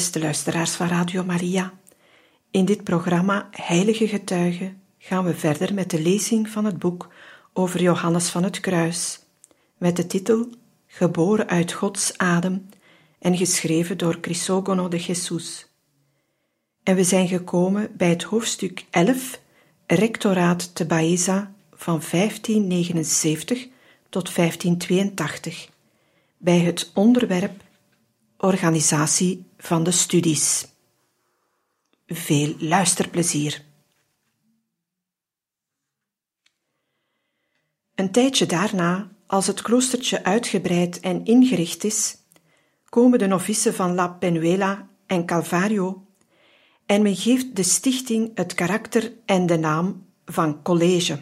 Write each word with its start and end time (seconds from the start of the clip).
Beste 0.00 0.20
luisteraars 0.20 0.70
van 0.70 0.88
Radio 0.88 1.24
Maria, 1.24 1.72
in 2.50 2.64
dit 2.64 2.84
programma 2.84 3.48
Heilige 3.50 4.08
Getuigen 4.08 4.82
gaan 4.98 5.24
we 5.24 5.34
verder 5.34 5.74
met 5.74 5.90
de 5.90 6.02
lezing 6.02 6.48
van 6.48 6.64
het 6.64 6.78
boek 6.78 7.08
over 7.52 7.82
Johannes 7.82 8.28
van 8.28 8.44
het 8.44 8.60
Kruis, 8.60 9.20
met 9.78 9.96
de 9.96 10.06
titel 10.06 10.48
Geboren 10.86 11.48
uit 11.48 11.72
Gods 11.72 12.18
adem 12.18 12.68
en 13.18 13.36
geschreven 13.36 13.98
door 13.98 14.20
Crisogono 14.20 14.88
de 14.88 14.98
Jesus. 14.98 15.66
En 16.82 16.96
we 16.96 17.04
zijn 17.04 17.28
gekomen 17.28 17.90
bij 17.96 18.08
het 18.08 18.22
hoofdstuk 18.22 18.84
11, 18.90 19.40
Rectoraat 19.86 20.74
te 20.74 20.86
Baeza 20.86 21.52
van 21.74 22.02
1579 22.10 23.66
tot 24.08 24.34
1582, 24.34 25.68
bij 26.36 26.58
het 26.58 26.90
onderwerp 26.94 27.68
Organisatie 28.42 29.46
van 29.58 29.82
de 29.82 29.90
studies. 29.90 30.68
Veel 32.06 32.54
luisterplezier. 32.58 33.64
Een 37.94 38.12
tijdje 38.12 38.46
daarna, 38.46 39.10
als 39.26 39.46
het 39.46 39.62
kloostertje 39.62 40.24
uitgebreid 40.24 41.00
en 41.00 41.24
ingericht 41.24 41.84
is, 41.84 42.16
komen 42.84 43.18
de 43.18 43.26
novissen 43.26 43.74
van 43.74 43.94
La 43.94 44.08
Penuela 44.08 44.88
en 45.06 45.26
Calvario 45.26 46.06
en 46.86 47.02
men 47.02 47.16
geeft 47.16 47.56
de 47.56 47.62
stichting 47.62 48.30
het 48.34 48.54
karakter 48.54 49.12
en 49.24 49.46
de 49.46 49.58
naam 49.58 50.06
van 50.24 50.62
college. 50.62 51.20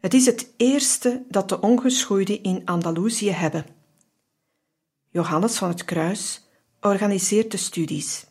Het 0.00 0.14
is 0.14 0.26
het 0.26 0.54
eerste 0.56 1.24
dat 1.28 1.48
de 1.48 1.60
ongeschoeiden 1.60 2.42
in 2.42 2.62
Andalusië 2.64 3.30
hebben. 3.30 3.82
Johannes 5.14 5.58
van 5.58 5.68
het 5.68 5.84
Kruis 5.84 6.42
organiseert 6.80 7.50
de 7.50 7.56
studies. 7.56 8.26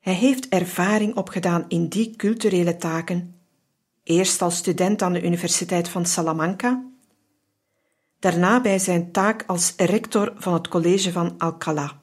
Hij 0.00 0.12
heeft 0.12 0.48
ervaring 0.48 1.16
opgedaan 1.16 1.64
in 1.68 1.88
die 1.88 2.16
culturele 2.16 2.76
taken, 2.76 3.40
eerst 4.02 4.42
als 4.42 4.56
student 4.56 5.02
aan 5.02 5.12
de 5.12 5.22
Universiteit 5.22 5.88
van 5.88 6.06
Salamanca, 6.06 6.84
daarna 8.18 8.60
bij 8.60 8.78
zijn 8.78 9.12
taak 9.12 9.44
als 9.46 9.74
rector 9.76 10.32
van 10.36 10.52
het 10.52 10.68
college 10.68 11.12
van 11.12 11.38
Alcalá. 11.38 12.00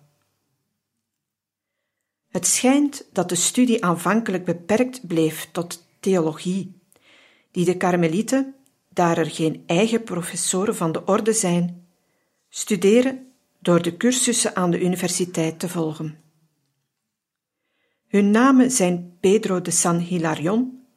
Het 2.30 2.48
schijnt 2.48 3.06
dat 3.12 3.30
de 3.30 3.36
studie 3.36 3.86
aanvankelijk 3.86 4.46
beperkt 4.46 5.08
bleef 5.08 5.50
tot 5.52 5.88
theologie, 6.00 6.82
die 7.52 7.66
de 7.66 7.78
karmelieten, 7.78 8.56
daar 8.90 9.18
er 9.18 9.30
geen 9.30 9.64
eigen 9.66 10.04
professoren 10.04 10.76
van 10.76 10.92
de 10.92 11.06
orde 11.06 11.34
zijn, 11.34 11.88
studeren 12.50 13.28
door 13.60 13.82
de 13.82 13.98
cursussen 13.98 14.56
aan 14.56 14.72
de 14.72 14.82
universiteit 14.82 15.60
te 15.60 15.70
volgen. 15.70 16.18
Hun 18.08 18.32
namen 18.32 18.72
zijn 18.72 19.18
Pedro 19.20 19.62
de 19.62 19.72
San 19.72 19.98
Hilarion, 19.98 20.88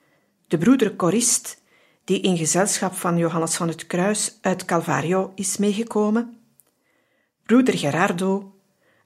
de 0.47 0.59
broeder 0.59 0.97
Corist, 0.97 1.63
die 2.05 2.21
in 2.21 2.37
gezelschap 2.37 2.95
van 2.95 3.19
Johannes 3.19 3.57
van 3.57 3.69
het 3.69 3.87
Kruis 3.87 4.39
uit 4.41 4.65
Calvario 4.65 5.33
is 5.35 5.57
meegekomen, 5.57 6.37
broeder 7.43 7.79
Gerardo, 7.79 8.55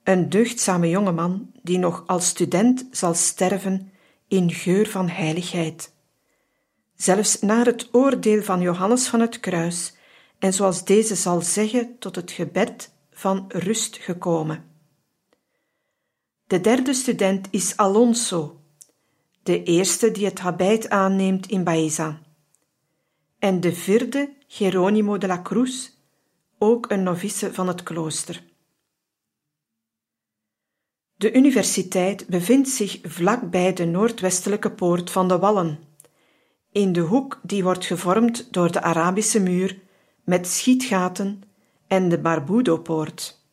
een 0.03 0.29
deugdzame 0.29 0.89
jongeman 0.89 1.51
die 1.63 1.79
nog 1.79 2.05
als 2.07 2.27
student 2.27 2.87
zal 2.91 3.15
sterven 3.15 3.93
in 4.29 4.53
geur 4.53 4.89
van 4.89 5.09
heiligheid. 5.09 5.93
Zelfs 6.97 7.41
naar 7.41 7.67
het 7.67 7.89
oordeel 7.93 8.43
van 8.43 8.61
Johannes 8.61 9.09
van 9.09 9.21
het 9.21 9.41
Kruis, 9.41 9.95
en 10.39 10.53
zoals 10.53 10.85
deze 10.85 11.15
zal 11.15 11.41
zeggen 11.41 11.97
tot 11.99 12.17
het 12.17 12.31
gebed 12.31 12.95
van 13.17 13.45
rust 13.49 13.97
gekomen. 13.97 14.65
De 16.47 16.61
derde 16.61 16.95
student 16.95 17.49
is 17.51 17.77
Alonso, 17.77 18.61
de 19.43 19.63
eerste 19.63 20.11
die 20.11 20.25
het 20.25 20.39
habit 20.39 20.89
aanneemt 20.89 21.47
in 21.47 21.65
Baeza. 21.65 22.21
En 23.39 23.61
de 23.61 23.75
vierde, 23.75 24.35
Geronimo 24.47 25.19
de 25.19 25.27
la 25.27 25.43
Cruz, 25.43 25.91
ook 26.59 26.91
een 26.91 27.03
novice 27.03 27.55
van 27.55 27.69
het 27.69 27.83
klooster. 27.83 28.45
De 31.17 31.33
universiteit 31.33 32.27
bevindt 32.27 32.69
zich 32.69 32.99
vlakbij 33.03 33.73
de 33.73 33.85
noordwestelijke 33.85 34.71
poort 34.71 35.11
van 35.11 35.29
de 35.29 35.39
Wallen, 35.39 35.79
in 36.73 36.93
de 36.93 37.01
hoek 37.01 37.41
die 37.43 37.63
wordt 37.63 37.85
gevormd 37.85 38.53
door 38.53 38.73
de 38.73 38.83
Arabische 38.83 39.41
muur 39.41 39.81
met 40.25 40.47
schietgaten 40.47 41.43
en 41.87 42.09
de 42.09 42.19
Barbudo-poort. 42.19 43.45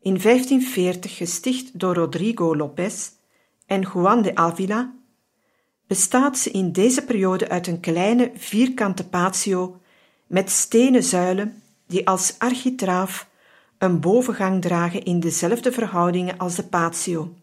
In 0.00 0.18
1540 0.18 1.16
gesticht 1.16 1.78
door 1.78 1.94
Rodrigo 1.94 2.56
López 2.56 3.10
en 3.66 3.80
Juan 3.80 4.22
de 4.22 4.34
Avila, 4.34 4.94
bestaat 5.86 6.38
ze 6.38 6.50
in 6.50 6.72
deze 6.72 7.04
periode 7.04 7.48
uit 7.48 7.66
een 7.66 7.80
kleine 7.80 8.30
vierkante 8.34 9.08
patio 9.08 9.80
met 10.26 10.50
stenen 10.50 11.02
zuilen 11.02 11.62
die 11.86 12.08
als 12.08 12.34
architraaf 12.38 13.28
een 13.78 14.00
bovengang 14.00 14.62
dragen 14.62 15.04
in 15.04 15.20
dezelfde 15.20 15.72
verhoudingen 15.72 16.38
als 16.38 16.54
de 16.54 16.64
patio. 16.64 17.34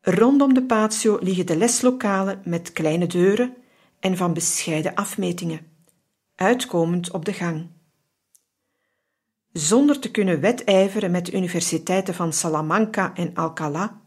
Rondom 0.00 0.54
de 0.54 0.62
patio 0.62 1.18
liggen 1.20 1.46
de 1.46 1.56
leslokalen 1.56 2.42
met 2.44 2.72
kleine 2.72 3.06
deuren 3.06 3.56
en 4.00 4.16
van 4.16 4.32
bescheiden 4.32 4.94
afmetingen 4.94 5.73
uitkomend 6.34 7.10
op 7.10 7.24
de 7.24 7.32
gang. 7.32 7.70
Zonder 9.52 9.98
te 9.98 10.10
kunnen 10.10 10.40
wedijveren 10.40 11.10
met 11.10 11.26
de 11.26 11.32
universiteiten 11.32 12.14
van 12.14 12.32
Salamanca 12.32 13.14
en 13.14 13.34
Alcalá, 13.34 14.02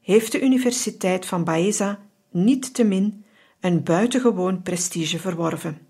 heeft 0.00 0.32
de 0.32 0.40
Universiteit 0.40 1.26
van 1.26 1.44
Baeza 1.44 1.98
niet 2.30 2.74
te 2.74 2.84
min 2.84 3.24
een 3.60 3.82
buitengewoon 3.82 4.62
prestige 4.62 5.18
verworven. 5.18 5.86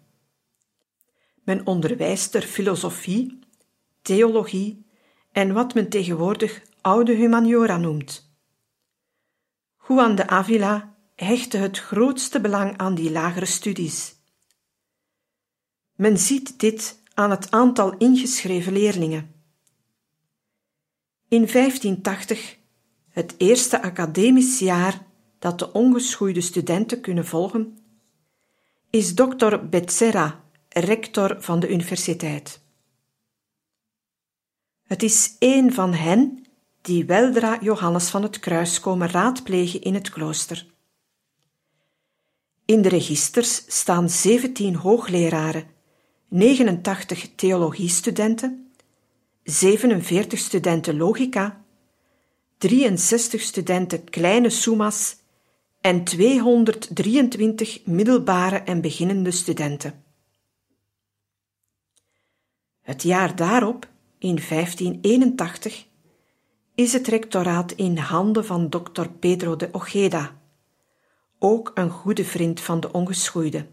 Men 1.42 1.66
onderwijst 1.66 2.34
er 2.34 2.42
filosofie, 2.42 3.38
theologie 4.02 4.86
en 5.32 5.52
wat 5.52 5.74
men 5.74 5.88
tegenwoordig 5.88 6.62
oude 6.80 7.12
humaniora 7.12 7.76
noemt. 7.76 8.30
Juan 9.88 10.14
de 10.14 10.26
Avila 10.26 10.94
hechtte 11.14 11.56
het 11.56 11.78
grootste 11.78 12.40
belang 12.40 12.76
aan 12.76 12.94
die 12.94 13.10
lagere 13.10 13.46
studies. 13.46 14.17
Men 15.98 16.18
ziet 16.18 16.60
dit 16.60 17.02
aan 17.14 17.30
het 17.30 17.50
aantal 17.50 17.96
ingeschreven 17.96 18.72
leerlingen. 18.72 19.34
In 21.28 21.46
1580, 21.52 22.56
het 23.08 23.34
eerste 23.36 23.82
academisch 23.82 24.58
jaar 24.58 25.06
dat 25.38 25.58
de 25.58 25.72
ongeschoeide 25.72 26.40
studenten 26.40 27.00
kunnen 27.00 27.26
volgen, 27.26 27.78
is 28.90 29.14
Dr. 29.14 29.56
Becerra 29.70 30.44
rector 30.68 31.36
van 31.40 31.60
de 31.60 31.68
universiteit. 31.72 32.60
Het 34.82 35.02
is 35.02 35.36
een 35.38 35.72
van 35.72 35.94
hen 35.94 36.44
die 36.80 37.04
weldra 37.04 37.58
Johannes 37.60 38.08
van 38.08 38.22
het 38.22 38.38
Kruis 38.38 38.80
komen 38.80 39.10
raadplegen 39.10 39.82
in 39.82 39.94
het 39.94 40.10
klooster. 40.10 40.66
In 42.64 42.82
de 42.82 42.88
registers 42.88 43.64
staan 43.66 44.10
17 44.10 44.74
hoogleraren 44.74 45.76
89 46.28 47.34
theologiestudenten, 47.34 48.72
47 49.42 50.38
studenten 50.38 50.96
logica, 50.96 51.64
63 52.58 53.40
studenten 53.40 54.04
kleine 54.04 54.50
summas 54.50 55.16
en 55.80 56.04
223 56.04 57.86
middelbare 57.86 58.56
en 58.56 58.80
beginnende 58.80 59.30
studenten. 59.30 60.04
Het 62.80 63.02
jaar 63.02 63.36
daarop, 63.36 63.88
in 64.18 64.40
1581, 64.48 65.86
is 66.74 66.92
het 66.92 67.06
rectoraat 67.06 67.72
in 67.72 67.96
handen 67.96 68.44
van 68.44 68.68
dokter 68.68 69.10
Pedro 69.10 69.56
de 69.56 69.68
Ojeda, 69.72 70.40
ook 71.38 71.70
een 71.74 71.90
goede 71.90 72.24
vriend 72.24 72.60
van 72.60 72.80
de 72.80 72.92
ongeschoeide. 72.92 73.66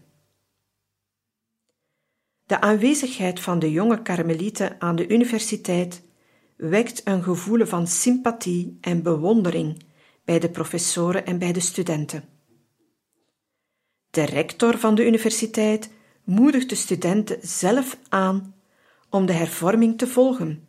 De 2.46 2.60
aanwezigheid 2.60 3.40
van 3.40 3.58
de 3.58 3.70
jonge 3.70 4.02
karmelieten 4.02 4.80
aan 4.80 4.96
de 4.96 5.08
universiteit 5.08 6.02
wekt 6.56 7.00
een 7.04 7.22
gevoel 7.22 7.66
van 7.66 7.86
sympathie 7.86 8.78
en 8.80 9.02
bewondering 9.02 9.82
bij 10.24 10.38
de 10.38 10.50
professoren 10.50 11.26
en 11.26 11.38
bij 11.38 11.52
de 11.52 11.60
studenten. 11.60 12.24
De 14.10 14.24
rector 14.24 14.78
van 14.78 14.94
de 14.94 15.06
universiteit 15.06 15.90
moedigt 16.24 16.68
de 16.68 16.74
studenten 16.74 17.38
zelf 17.42 17.98
aan 18.08 18.54
om 19.10 19.26
de 19.26 19.32
hervorming 19.32 19.98
te 19.98 20.06
volgen, 20.06 20.66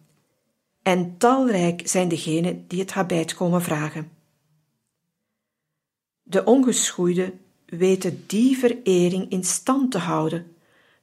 en 0.82 1.18
talrijk 1.18 1.88
zijn 1.88 2.08
degenen 2.08 2.68
die 2.68 2.80
het 2.80 2.92
habijt 2.92 3.34
komen 3.34 3.62
vragen. 3.62 4.12
De 6.24 6.44
ongeschoeiden 6.44 7.40
weten 7.66 8.24
die 8.28 8.58
verering 8.58 9.30
in 9.32 9.44
stand 9.44 9.92
te 9.92 9.98
houden 9.98 10.56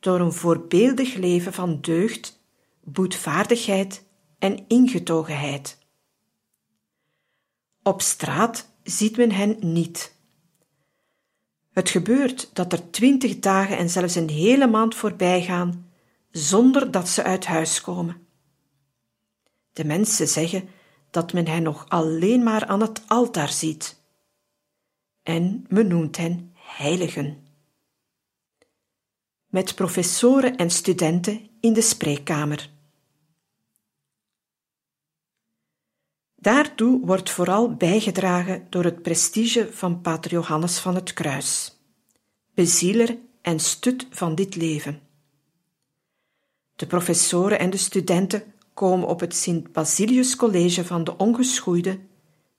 door 0.05 0.21
een 0.21 0.33
voorbeeldig 0.33 1.15
leven 1.15 1.53
van 1.53 1.81
deugd, 1.81 2.41
boetvaardigheid 2.83 4.05
en 4.39 4.65
ingetogenheid. 4.69 5.79
Op 7.83 8.03
straat 8.03 8.69
ziet 8.83 9.17
men 9.17 9.31
hen 9.31 9.57
niet. 9.61 10.17
Het 11.73 11.91
gebeurt 11.91 12.51
dat 12.53 12.73
er 12.73 12.91
twintig 12.91 13.39
dagen 13.39 13.77
en 13.77 13.91
zelfs 13.91 14.15
een 14.15 14.29
hele 14.29 14.67
maand 14.67 14.95
voorbij 14.95 15.43
gaan 15.43 15.91
zonder 16.31 16.91
dat 16.91 17.09
ze 17.09 17.23
uit 17.23 17.47
huis 17.47 17.81
komen. 17.81 18.27
De 19.73 19.85
mensen 19.85 20.29
zeggen 20.29 20.69
dat 21.11 21.33
men 21.33 21.47
hen 21.47 21.63
nog 21.63 21.89
alleen 21.89 22.43
maar 22.43 22.67
aan 22.67 22.81
het 22.81 23.03
altaar 23.07 23.53
ziet. 23.53 24.03
En 25.23 25.67
men 25.69 25.87
noemt 25.87 26.17
hen 26.17 26.55
heiligen. 26.55 27.44
Met 29.55 29.75
professoren 29.75 30.57
en 30.57 30.71
studenten 30.71 31.49
in 31.61 31.73
de 31.73 31.81
spreekkamer. 31.81 32.71
Daartoe 36.35 37.07
wordt 37.07 37.31
vooral 37.31 37.75
bijgedragen 37.75 38.67
door 38.71 38.85
het 38.85 39.03
prestige 39.03 39.73
van 39.73 40.01
Pater 40.01 40.31
Johannes 40.31 40.79
van 40.79 40.95
het 40.95 41.13
Kruis, 41.13 41.81
bezieler 42.55 43.19
en 43.43 43.61
stut 43.61 44.07
van 44.11 44.35
dit 44.35 44.57
leven. 44.57 45.01
De 46.77 46.87
professoren 46.87 47.59
en 47.59 47.71
de 47.71 47.77
studenten 47.77 48.55
komen 48.73 49.09
op 49.09 49.21
het 49.21 49.35
Sint 49.35 49.73
Basilius 49.73 50.37
College 50.37 50.85
van 50.85 51.05
de 51.05 51.17
Ongeschoeide, 51.17 52.01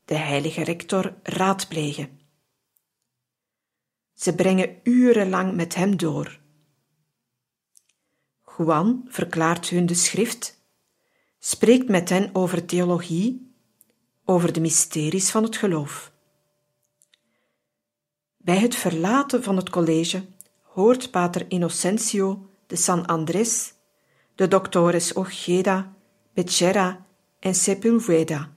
de 0.05 0.15
heilige 0.15 0.63
rector, 0.63 1.15
raadplegen. 1.23 2.19
Ze 4.13 4.35
brengen 4.35 4.75
urenlang 4.83 5.55
met 5.55 5.75
hem 5.75 5.97
door. 5.97 6.43
Juan 8.57 9.05
verklaart 9.07 9.69
hun 9.69 9.85
de 9.85 9.93
schrift, 9.93 10.59
spreekt 11.39 11.89
met 11.89 12.09
hen 12.09 12.29
over 12.33 12.65
theologie, 12.65 13.53
over 14.25 14.53
de 14.53 14.61
mysteries 14.61 15.29
van 15.29 15.43
het 15.43 15.57
geloof. 15.57 16.11
Bij 18.37 18.57
het 18.57 18.75
verlaten 18.75 19.43
van 19.43 19.57
het 19.57 19.69
college 19.69 20.25
hoort 20.61 21.11
pater 21.11 21.45
Innocentio 21.47 22.49
de 22.67 22.75
San 22.75 23.05
Andres 23.05 23.73
de 24.35 24.47
doctores 24.47 25.13
Ojeda, 25.15 25.93
Becerra 26.33 27.05
en 27.39 27.55
Sepulveda, 27.55 28.53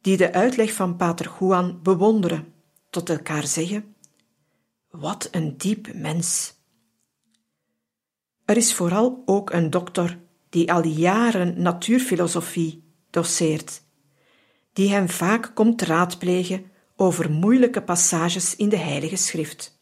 die 0.00 0.16
de 0.16 0.32
uitleg 0.32 0.72
van 0.72 0.96
pater 0.96 1.32
Juan 1.38 1.82
bewonderen, 1.82 2.52
tot 2.90 3.10
elkaar 3.10 3.46
zeggen: 3.46 3.94
Wat 4.90 5.28
een 5.30 5.56
diep 5.56 5.94
mens! 5.94 6.58
Er 8.50 8.56
is 8.56 8.74
vooral 8.74 9.22
ook 9.24 9.52
een 9.52 9.70
dokter 9.70 10.18
die 10.48 10.72
al 10.72 10.84
jaren 10.84 11.62
natuurfilosofie 11.62 12.84
doseert, 13.10 13.82
die 14.72 14.90
hem 14.90 15.08
vaak 15.08 15.54
komt 15.54 15.82
raadplegen 15.82 16.70
over 16.96 17.30
moeilijke 17.30 17.82
passages 17.82 18.56
in 18.56 18.68
de 18.68 18.76
Heilige 18.76 19.16
Schrift. 19.16 19.80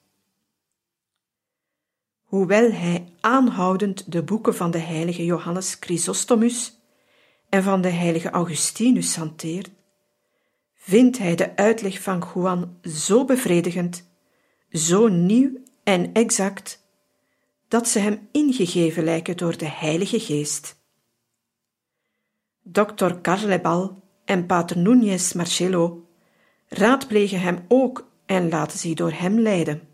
Hoewel 2.23 2.73
hij 2.73 3.13
aanhoudend 3.21 4.13
de 4.13 4.23
boeken 4.23 4.55
van 4.55 4.71
de 4.71 4.79
heilige 4.79 5.25
Johannes 5.25 5.77
Chrysostomus 5.81 6.79
en 7.49 7.63
van 7.63 7.81
de 7.81 7.91
heilige 7.91 8.31
Augustinus 8.31 9.17
hanteert, 9.17 9.71
vindt 10.75 11.19
hij 11.19 11.35
de 11.35 11.57
uitleg 11.57 12.03
van 12.03 12.25
Juan 12.35 12.79
zo 12.83 13.25
bevredigend, 13.25 14.09
zo 14.71 15.09
nieuw 15.09 15.51
en 15.83 16.13
exact, 16.13 16.87
dat 17.69 17.89
ze 17.89 17.99
hem 17.99 18.29
ingegeven 18.33 19.05
lijken 19.05 19.37
door 19.37 19.57
de 19.57 19.69
Heilige 19.69 20.21
Geest. 20.21 20.77
Dr. 22.63 23.13
Carlebal 23.23 24.03
en 24.25 24.47
Pater 24.47 24.77
Núñez 24.77 25.37
Marcelo 25.37 26.09
raadplegen 26.69 27.41
hem 27.41 27.65
ook 27.69 28.11
en 28.27 28.49
laten 28.49 28.79
zich 28.79 28.95
door 28.95 29.13
hem 29.13 29.41
leiden. 29.41 29.89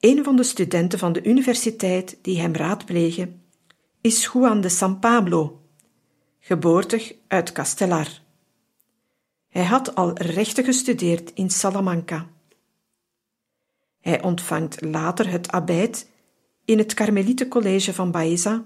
Een 0.00 0.24
van 0.24 0.36
de 0.36 0.42
studenten 0.42 0.98
van 0.98 1.12
de 1.12 1.24
universiteit 1.24 2.18
die 2.22 2.40
hem 2.40 2.54
raadplegen 2.54 3.42
is 4.00 4.24
Juan 4.32 4.60
de 4.60 4.68
San 4.68 4.98
Pablo, 4.98 5.62
geboortig 6.40 7.14
uit 7.28 7.52
Castellar. 7.52 8.08
Hij 9.48 9.64
had 9.64 9.94
al 9.94 10.12
rechten 10.18 10.64
gestudeerd 10.64 11.32
in 11.32 11.50
Salamanca. 11.50 12.28
Hij 14.00 14.22
ontvangt 14.22 14.80
later 14.80 15.30
het 15.30 15.50
abbeit 15.50 16.10
in 16.64 16.78
het 16.78 16.94
Karmelietencollege 16.94 17.94
van 17.94 18.10
Baeza 18.10 18.64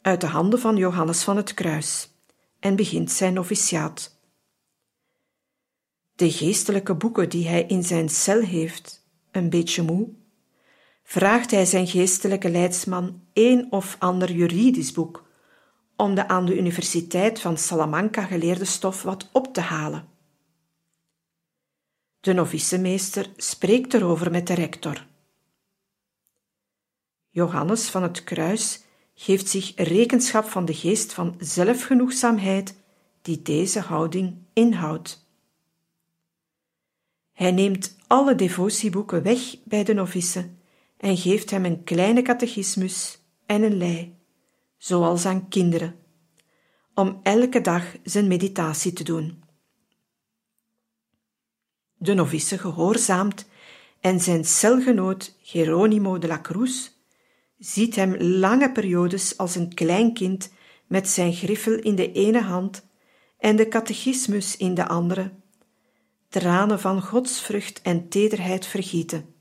uit 0.00 0.20
de 0.20 0.26
handen 0.26 0.58
van 0.58 0.76
Johannes 0.76 1.22
van 1.22 1.36
het 1.36 1.54
Kruis 1.54 2.08
en 2.60 2.76
begint 2.76 3.10
zijn 3.10 3.34
noviciaat. 3.34 4.18
De 6.16 6.30
geestelijke 6.30 6.94
boeken 6.94 7.28
die 7.28 7.48
hij 7.48 7.62
in 7.62 7.82
zijn 7.82 8.08
cel 8.08 8.40
heeft, 8.40 9.06
een 9.30 9.50
beetje 9.50 9.82
moe, 9.82 10.08
vraagt 11.02 11.50
hij 11.50 11.64
zijn 11.64 11.86
geestelijke 11.86 12.50
leidsman 12.50 13.22
een 13.32 13.66
of 13.72 13.96
ander 13.98 14.32
juridisch 14.32 14.92
boek 14.92 15.24
om 15.96 16.14
de 16.14 16.28
aan 16.28 16.46
de 16.46 16.58
Universiteit 16.58 17.40
van 17.40 17.58
Salamanca 17.58 18.22
geleerde 18.22 18.64
stof 18.64 19.02
wat 19.02 19.28
op 19.32 19.54
te 19.54 19.60
halen. 19.60 20.08
De 22.24 22.32
novicemeester 22.32 23.30
spreekt 23.36 23.94
erover 23.94 24.30
met 24.30 24.46
de 24.46 24.54
rector. 24.54 25.06
Johannes 27.30 27.88
van 27.88 28.02
het 28.02 28.24
Kruis 28.24 28.82
geeft 29.14 29.48
zich 29.48 29.72
rekenschap 29.76 30.44
van 30.44 30.64
de 30.64 30.74
geest 30.74 31.12
van 31.12 31.34
zelfgenoegzaamheid 31.38 32.74
die 33.22 33.42
deze 33.42 33.80
houding 33.80 34.36
inhoudt. 34.52 35.28
Hij 37.32 37.50
neemt 37.50 37.96
alle 38.06 38.34
devotieboeken 38.34 39.22
weg 39.22 39.56
bij 39.64 39.84
de 39.84 39.94
novice 39.94 40.50
en 40.96 41.16
geeft 41.16 41.50
hem 41.50 41.64
een 41.64 41.84
kleine 41.84 42.22
catechismus 42.22 43.18
en 43.46 43.62
een 43.62 43.76
lei, 43.76 44.16
zoals 44.76 45.26
aan 45.26 45.48
kinderen, 45.48 45.96
om 46.94 47.20
elke 47.22 47.60
dag 47.60 47.96
zijn 48.02 48.26
meditatie 48.26 48.92
te 48.92 49.04
doen. 49.04 49.43
De 52.04 52.14
novice 52.14 52.58
gehoorzaamt 52.58 53.46
en 54.00 54.20
zijn 54.20 54.44
celgenoot 54.44 55.36
Geronimo 55.42 56.18
de 56.18 56.26
la 56.26 56.40
Cruz 56.40 56.90
ziet 57.58 57.94
hem 57.94 58.16
lange 58.16 58.72
periodes 58.72 59.38
als 59.38 59.54
een 59.54 59.74
klein 59.74 60.14
kind 60.14 60.50
met 60.86 61.08
zijn 61.08 61.32
griffel 61.32 61.72
in 61.72 61.94
de 61.94 62.12
ene 62.12 62.40
hand 62.40 62.86
en 63.38 63.56
de 63.56 63.68
catechismus 63.68 64.56
in 64.56 64.74
de 64.74 64.88
andere, 64.88 65.30
tranen 66.28 66.80
van 66.80 67.02
godsvrucht 67.02 67.82
en 67.82 68.08
tederheid 68.08 68.66
vergieten 68.66 69.34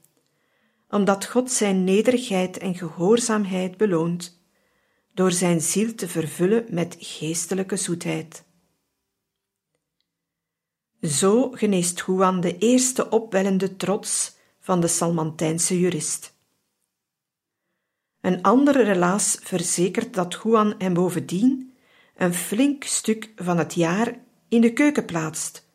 omdat 0.94 1.26
God 1.26 1.52
zijn 1.52 1.84
nederigheid 1.84 2.58
en 2.58 2.76
gehoorzaamheid 2.76 3.78
beloont, 3.78 4.42
door 5.14 5.32
zijn 5.32 5.62
ziel 5.62 5.96
te 5.96 6.08
vervullen 6.08 6.66
met 6.70 6.96
geestelijke 7.00 7.76
zoetheid. 7.76 8.44
Zo 11.04 11.52
geneest 11.52 12.04
Juan 12.06 12.42
de 12.42 12.58
eerste 12.58 13.10
opwellende 13.10 13.76
trots 13.76 14.36
van 14.60 14.80
de 14.82 14.88
Salmantijnse 14.88 15.80
jurist. 15.80 16.36
Een 18.22 18.42
andere 18.42 18.84
relaas 18.84 19.38
verzekert 19.42 20.14
dat 20.14 20.40
Juan 20.44 20.76
hem 20.78 20.94
bovendien 20.94 21.74
een 22.16 22.34
flink 22.34 22.84
stuk 22.84 23.32
van 23.36 23.58
het 23.58 23.74
jaar 23.74 24.20
in 24.48 24.62
de 24.62 24.74
keuken 24.74 25.06
plaatst 25.06 25.70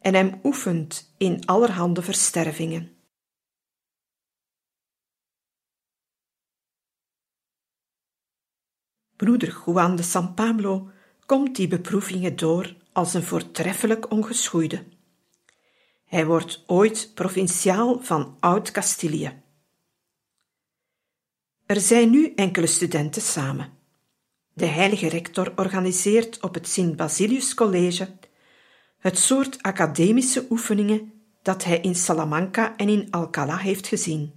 en 0.00 0.14
hem 0.14 0.40
oefent 0.42 1.14
in 1.16 1.46
allerhande 1.46 2.02
verstervingen. 2.02 2.96
Broeder 9.16 9.62
Juan 9.66 9.96
de 9.96 10.02
San 10.02 10.34
Pablo 10.34 10.90
komt 11.26 11.56
die 11.56 11.68
beproevingen 11.68 12.36
door 12.36 12.77
als 12.98 13.14
een 13.14 13.22
voortreffelijk 13.22 14.10
ongeschoeide. 14.10 14.84
Hij 16.04 16.26
wordt 16.26 16.64
ooit 16.66 17.10
provinciaal 17.14 18.00
van 18.00 18.36
Oud-Castilië. 18.40 19.42
Er 21.66 21.80
zijn 21.80 22.10
nu 22.10 22.32
enkele 22.34 22.66
studenten 22.66 23.22
samen. 23.22 23.72
De 24.52 24.66
heilige 24.66 25.08
rector 25.08 25.52
organiseert 25.56 26.40
op 26.40 26.54
het 26.54 26.68
Sint 26.68 26.96
Basilius 26.96 27.54
College 27.54 28.16
het 28.98 29.18
soort 29.18 29.62
academische 29.62 30.46
oefeningen 30.50 31.12
dat 31.42 31.64
hij 31.64 31.80
in 31.80 31.94
Salamanca 31.94 32.76
en 32.76 32.88
in 32.88 33.10
Alcalá 33.10 33.58
heeft 33.58 33.86
gezien. 33.86 34.32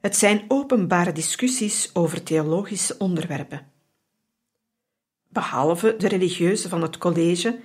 Het 0.00 0.16
zijn 0.16 0.44
openbare 0.48 1.12
discussies 1.12 1.90
over 1.94 2.22
theologische 2.22 2.94
onderwerpen. 2.98 3.69
Behalve 5.32 5.94
de 5.98 6.08
religieuzen 6.08 6.70
van 6.70 6.82
het 6.82 6.98
college 6.98 7.58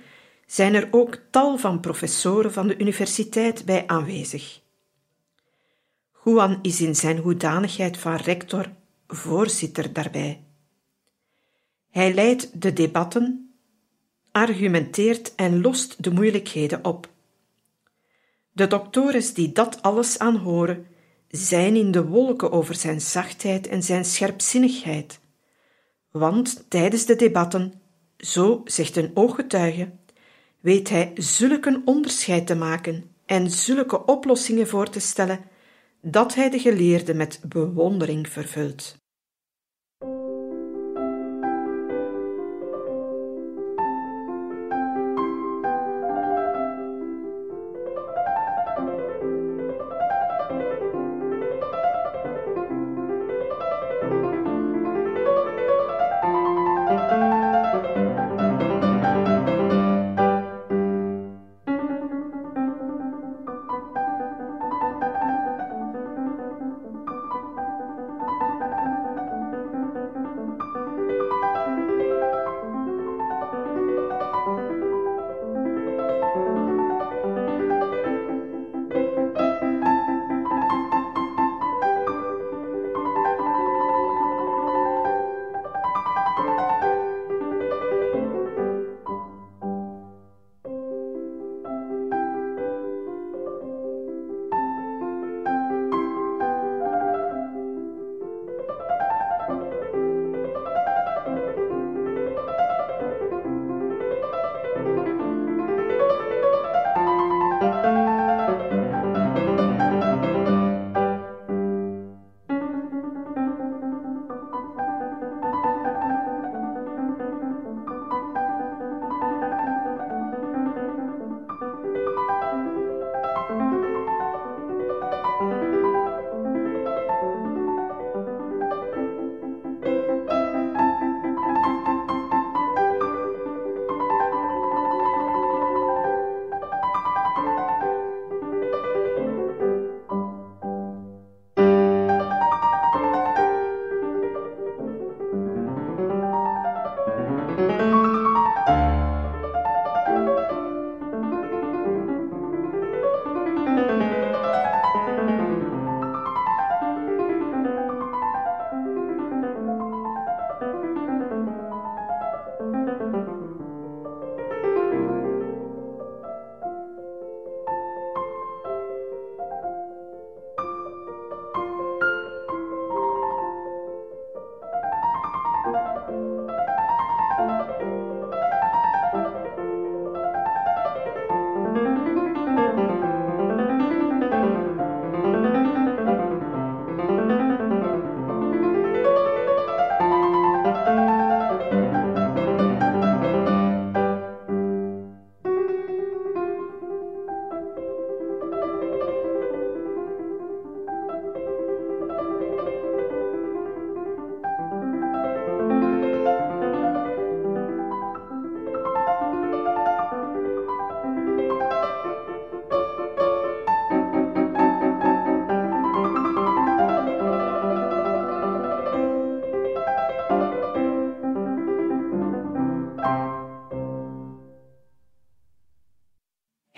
zijn 0.46 0.74
er 0.74 0.88
ook 0.90 1.18
tal 1.30 1.58
van 1.58 1.80
professoren 1.80 2.52
van 2.52 2.66
de 2.66 2.78
universiteit 2.78 3.64
bij 3.64 3.86
aanwezig. 3.86 4.60
Juan 6.24 6.58
is 6.62 6.80
in 6.80 6.96
zijn 6.96 7.18
hoedanigheid 7.18 7.98
van 7.98 8.16
rector 8.16 8.72
voorzitter 9.06 9.92
daarbij. 9.92 10.44
Hij 11.90 12.14
leidt 12.14 12.60
de 12.60 12.72
debatten, 12.72 13.54
argumenteert 14.32 15.34
en 15.34 15.60
lost 15.60 16.02
de 16.02 16.10
moeilijkheden 16.10 16.84
op. 16.84 17.08
De 18.52 18.66
doctores 18.66 19.34
die 19.34 19.52
dat 19.52 19.82
alles 19.82 20.18
aanhoren, 20.18 20.86
zijn 21.28 21.76
in 21.76 21.90
de 21.90 22.04
wolken 22.04 22.52
over 22.52 22.74
zijn 22.74 23.00
zachtheid 23.00 23.66
en 23.66 23.82
zijn 23.82 24.04
scherpzinnigheid. 24.04 25.20
Want 26.18 26.64
tijdens 26.68 27.06
de 27.06 27.16
debatten, 27.16 27.72
zo 28.16 28.60
zegt 28.64 28.96
een 28.96 29.10
ooggetuige, 29.14 29.90
weet 30.60 30.88
hij 30.88 31.12
zulke 31.14 31.82
onderscheid 31.84 32.46
te 32.46 32.54
maken 32.54 33.10
en 33.26 33.50
zulke 33.50 34.04
oplossingen 34.04 34.66
voor 34.66 34.88
te 34.88 35.00
stellen, 35.00 35.40
dat 36.02 36.34
hij 36.34 36.50
de 36.50 36.58
geleerde 36.58 37.14
met 37.14 37.40
bewondering 37.48 38.28
vervult. 38.28 38.96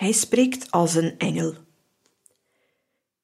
Hij 0.09 0.17
spreekt 0.17 0.71
als 0.71 0.95
een 0.95 1.19
engel. 1.19 1.55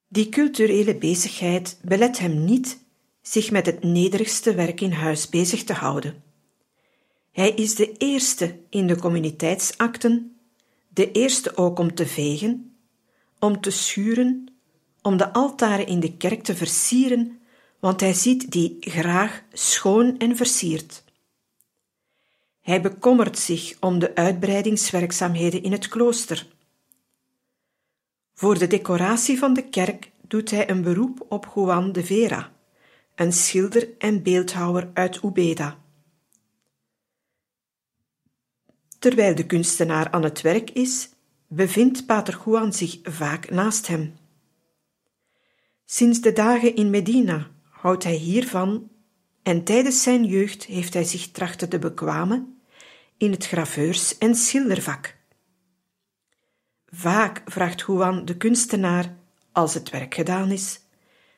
Die 0.08 0.28
culturele 0.28 0.96
bezigheid 0.96 1.78
belet 1.82 2.18
hem 2.18 2.44
niet 2.44 2.78
zich 3.22 3.50
met 3.50 3.66
het 3.66 3.82
nederigste 3.82 4.54
werk 4.54 4.80
in 4.80 4.92
huis 4.92 5.28
bezig 5.28 5.64
te 5.64 5.72
houden. 5.72 6.22
Hij 7.32 7.50
is 7.50 7.74
de 7.74 7.92
eerste 7.92 8.58
in 8.70 8.86
de 8.86 8.96
communiteitsakten, 8.96 10.36
de 10.88 11.12
eerste 11.12 11.56
ook 11.56 11.78
om 11.78 11.94
te 11.94 12.06
vegen, 12.06 12.76
om 13.38 13.60
te 13.60 13.70
schuren, 13.70 14.46
om 15.02 15.16
de 15.16 15.32
altaren 15.32 15.86
in 15.86 16.00
de 16.00 16.16
kerk 16.16 16.42
te 16.42 16.56
versieren, 16.56 17.40
want 17.80 18.00
hij 18.00 18.12
ziet 18.12 18.50
die 18.50 18.76
graag 18.80 19.42
schoon 19.52 20.18
en 20.18 20.36
versierd. 20.36 21.04
Hij 22.60 22.80
bekommert 22.80 23.38
zich 23.38 23.76
om 23.80 23.98
de 23.98 24.14
uitbreidingswerkzaamheden 24.14 25.62
in 25.62 25.72
het 25.72 25.88
klooster. 25.88 26.52
Voor 28.34 28.58
de 28.58 28.66
decoratie 28.66 29.38
van 29.38 29.54
de 29.54 29.68
kerk 29.68 30.10
doet 30.28 30.50
hij 30.50 30.70
een 30.70 30.82
beroep 30.82 31.26
op 31.28 31.52
Juan 31.54 31.92
de 31.92 32.04
Vera, 32.04 32.52
een 33.14 33.32
schilder 33.32 33.88
en 33.98 34.22
beeldhouwer 34.22 34.90
uit 34.94 35.22
Ubeda. 35.22 35.78
Terwijl 38.98 39.34
de 39.34 39.46
kunstenaar 39.46 40.10
aan 40.10 40.22
het 40.22 40.40
werk 40.40 40.70
is, 40.70 41.08
bevindt 41.46 42.06
Pater 42.06 42.40
Juan 42.44 42.72
zich 42.72 42.98
vaak 43.02 43.50
naast 43.50 43.86
hem. 43.86 44.14
Sinds 45.84 46.20
de 46.20 46.32
dagen 46.32 46.76
in 46.76 46.90
Medina 46.90 47.50
houdt 47.70 48.04
hij 48.04 48.14
hiervan 48.14 48.90
en 49.42 49.64
tijdens 49.64 50.02
zijn 50.02 50.24
jeugd 50.24 50.64
heeft 50.64 50.94
hij 50.94 51.04
zich 51.04 51.30
trachten 51.30 51.68
te 51.68 51.78
bekwamen 51.78 52.58
in 53.16 53.30
het 53.30 53.46
graveurs- 53.46 54.18
en 54.18 54.34
schildervak. 54.34 55.16
Vaak 56.96 57.42
vraagt 57.44 57.80
Juan 57.86 58.24
de 58.24 58.36
kunstenaar, 58.36 59.16
als 59.52 59.74
het 59.74 59.90
werk 59.90 60.14
gedaan 60.14 60.50
is, 60.50 60.80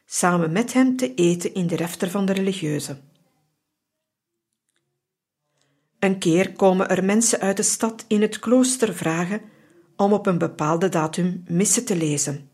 samen 0.05 0.53
met 0.53 0.73
hem 0.73 0.97
te 0.97 1.15
eten 1.15 1.55
in 1.55 1.67
de 1.67 1.77
refter 1.77 2.11
van 2.11 2.27
de 2.27 2.33
religieuze. 2.33 3.01
Een 5.99 6.19
keer 6.19 6.53
komen 6.53 6.89
er 6.89 7.05
mensen 7.05 7.41
uit 7.41 7.57
de 7.57 7.63
stad 7.63 8.05
in 8.09 8.23
het 8.23 8.39
klooster 8.39 8.95
vragen 8.95 9.41
om 9.97 10.13
op 10.13 10.27
een 10.27 10.39
bepaalde 10.39 10.89
datum 10.89 11.45
missen 11.49 11.85
te 11.85 11.97
lezen. 11.97 12.51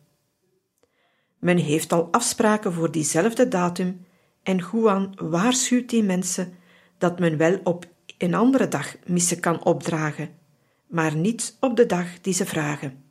Men 1.38 1.56
heeft 1.56 1.92
al 1.92 2.08
afspraken 2.10 2.72
voor 2.72 2.90
diezelfde 2.90 3.48
datum 3.48 4.06
en 4.42 4.56
Juan 4.72 5.14
waarschuwt 5.16 5.88
die 5.88 6.02
mensen 6.02 6.54
dat 6.98 7.18
men 7.18 7.36
wel 7.36 7.60
op 7.62 7.86
een 8.18 8.34
andere 8.34 8.68
dag 8.68 8.96
missen 9.06 9.40
kan 9.40 9.64
opdragen, 9.64 10.40
maar 10.92 11.16
niet 11.16 11.56
op 11.60 11.76
de 11.76 11.86
dag 11.86 12.20
die 12.20 12.34
ze 12.34 12.46
vragen. 12.46 13.04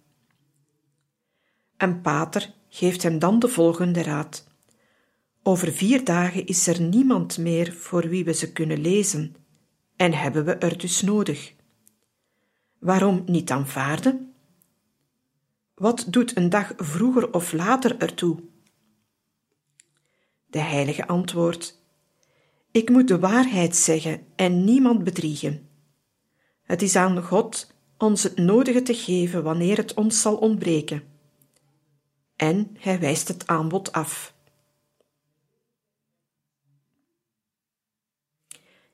En 1.78 2.02
pater 2.02 2.54
geeft 2.70 3.04
hem 3.04 3.20
dan 3.20 3.40
de 3.40 3.48
volgende 3.48 4.04
raad. 4.04 4.48
Over 5.44 5.72
vier 5.72 6.04
dagen 6.04 6.46
is 6.46 6.68
er 6.68 6.82
niemand 6.82 7.38
meer 7.38 7.74
voor 7.74 8.10
wie 8.10 8.26
we 8.26 8.34
ze 8.34 8.52
kunnen 8.52 8.82
lezen, 8.82 9.36
en 9.96 10.14
hebben 10.14 10.46
we 10.46 10.56
er 10.56 10.78
dus 10.78 11.02
nodig. 11.02 11.54
Waarom 12.80 13.24
niet 13.26 13.52
aanvaarden? 13.52 14.34
Wat 15.76 16.06
doet 16.10 16.38
een 16.38 16.50
dag 16.50 16.74
vroeger 16.78 17.34
of 17.34 17.52
later 17.52 17.98
ertoe? 17.98 18.44
De 20.46 20.60
heilige 20.60 21.08
antwoordt: 21.08 21.84
Ik 22.72 22.90
moet 22.90 23.08
de 23.08 23.20
waarheid 23.20 23.76
zeggen 23.76 24.26
en 24.36 24.64
niemand 24.64 25.04
bedriegen. 25.04 25.70
Het 26.72 26.82
is 26.82 26.96
aan 26.96 27.24
God 27.24 27.74
ons 27.98 28.24
het 28.24 28.38
nodige 28.38 28.82
te 28.82 28.94
geven 28.94 29.44
wanneer 29.44 29.78
het 29.78 29.94
ons 29.94 30.22
zal 30.22 30.36
ontbreken. 30.36 31.04
En 32.36 32.76
hij 32.80 33.00
wijst 33.00 33.28
het 33.28 33.48
aanbod 33.48 33.92
af. 33.92 34.34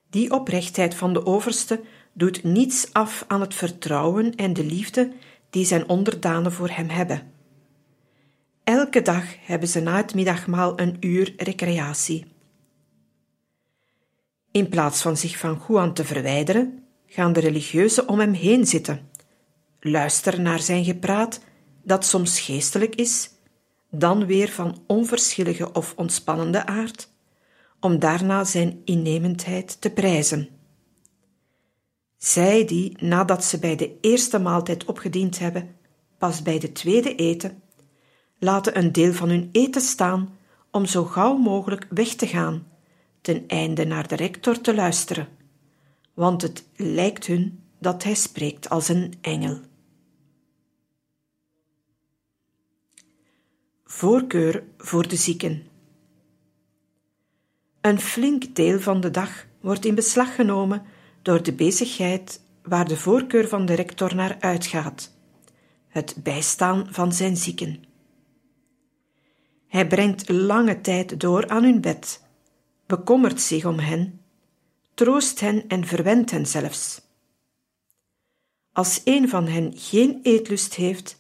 Die 0.10 0.32
oprechtheid 0.32 0.96
van 0.96 1.14
de 1.14 1.26
overste 1.26 1.82
doet 2.14 2.44
niets 2.44 2.94
af 2.94 3.26
aan 3.28 3.42
het 3.42 3.54
vertrouwen 3.54 4.36
en 4.36 4.54
de 4.54 4.66
liefde 4.66 5.12
die 5.50 5.66
zijn 5.66 5.90
onderdanen 5.90 6.52
voor 6.52 6.70
hem 6.70 6.90
hebben. 6.90 7.32
Elke 8.64 9.02
dag 9.02 9.46
hebben 9.46 9.70
ze 9.70 9.80
na 9.80 9.96
het 9.96 10.14
middagmaal 10.14 10.80
een 10.80 10.98
uur 11.00 11.34
recreatie. 11.38 12.26
In 14.52 14.70
plaats 14.70 15.02
van 15.02 15.18
zich 15.18 15.38
van 15.38 15.62
Juan 15.68 15.94
te 15.94 16.06
verwijderen, 16.06 16.87
gaan 17.08 17.34
de 17.34 17.40
religieuzen 17.40 18.08
om 18.08 18.20
hem 18.20 18.34
heen 18.34 18.66
zitten, 18.66 19.10
luisteren 19.80 20.42
naar 20.42 20.60
zijn 20.60 20.84
gepraat, 20.84 21.40
dat 21.84 22.06
soms 22.06 22.40
geestelijk 22.40 22.96
is, 22.96 23.30
dan 23.90 24.26
weer 24.26 24.50
van 24.50 24.84
onverschillige 24.88 25.72
of 25.72 25.94
ontspannende 25.96 26.66
aard, 26.66 27.10
om 27.80 28.00
daarna 28.00 28.44
zijn 28.44 28.82
innemendheid 28.86 29.82
te 29.82 29.90
prijzen. 29.90 30.50
Zij 32.18 32.66
die, 32.66 32.98
nadat 33.00 33.44
ze 33.44 33.60
bij 33.60 33.76
de 33.76 33.98
eerste 34.02 34.40
maaltijd 34.40 34.86
opgediend 34.86 35.40
hebben, 35.40 35.76
pas 36.18 36.42
bij 36.42 36.60
de 36.60 36.72
tweede 36.72 37.16
eten, 37.16 37.62
laten 38.40 38.78
een 38.78 38.92
deel 38.92 39.14
van 39.14 39.30
hun 39.30 39.50
eten 39.52 39.82
staan 39.82 40.38
om 40.72 40.86
zo 40.86 41.04
gauw 41.04 41.38
mogelijk 41.38 41.88
weg 41.90 42.08
te 42.08 42.28
gaan, 42.28 42.68
ten 43.22 43.44
einde 43.48 43.86
naar 43.86 44.08
de 44.08 44.16
rector 44.16 44.62
te 44.62 44.76
luisteren, 44.76 45.28
want 46.18 46.42
het 46.42 46.64
lijkt 46.76 47.26
hun 47.26 47.64
dat 47.80 48.04
hij 48.04 48.14
spreekt 48.14 48.70
als 48.70 48.88
een 48.88 49.14
engel. 49.22 49.60
Voorkeur 53.84 54.64
voor 54.78 55.08
de 55.08 55.16
zieken. 55.16 55.68
Een 57.82 58.00
flink 58.00 58.56
deel 58.56 58.80
van 58.80 59.02
de 59.02 59.12
dag 59.12 59.46
wordt 59.62 59.86
in 59.86 59.96
beslag 59.96 60.36
genomen 60.36 60.84
door 61.22 61.44
de 61.44 61.54
bezigheid 61.54 62.42
waar 62.64 62.88
de 62.88 62.98
voorkeur 62.98 63.48
van 63.48 63.66
de 63.66 63.74
rector 63.74 64.16
naar 64.16 64.38
uitgaat: 64.40 65.18
het 65.88 66.16
bijstaan 66.24 66.88
van 66.90 67.14
zijn 67.14 67.38
zieken. 67.38 67.84
Hij 69.68 69.88
brengt 69.88 70.30
lange 70.30 70.82
tijd 70.82 71.20
door 71.20 71.48
aan 71.48 71.64
hun 71.64 71.82
bed, 71.82 72.24
bekommert 72.86 73.42
zich 73.42 73.66
om 73.66 73.80
hen, 73.80 74.22
troost 74.98 75.40
hen 75.40 75.68
en 75.68 75.86
verwendt 75.86 76.32
hen 76.32 76.46
zelfs. 76.46 77.02
Als 78.72 79.02
een 79.04 79.30
van 79.30 79.48
hen 79.48 79.74
geen 79.76 80.20
eetlust 80.24 80.76
heeft, 80.76 81.18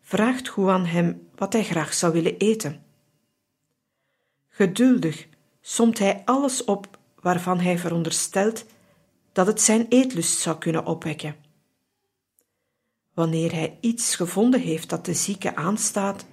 vraagt 0.00 0.52
Juan 0.56 0.86
hem 0.86 1.28
wat 1.34 1.52
hij 1.52 1.64
graag 1.64 1.94
zou 1.94 2.12
willen 2.12 2.36
eten. 2.36 2.82
Geduldig 4.48 5.26
somt 5.60 5.98
hij 5.98 6.22
alles 6.24 6.64
op 6.64 6.98
waarvan 7.20 7.60
hij 7.60 7.78
veronderstelt 7.78 8.64
dat 9.32 9.46
het 9.46 9.60
zijn 9.60 9.86
eetlust 9.88 10.38
zou 10.38 10.58
kunnen 10.58 10.86
opwekken. 10.86 11.36
Wanneer 13.14 13.52
hij 13.52 13.78
iets 13.80 14.16
gevonden 14.16 14.60
heeft 14.60 14.88
dat 14.88 15.04
de 15.04 15.14
zieke 15.14 15.56
aanstaat, 15.56 16.26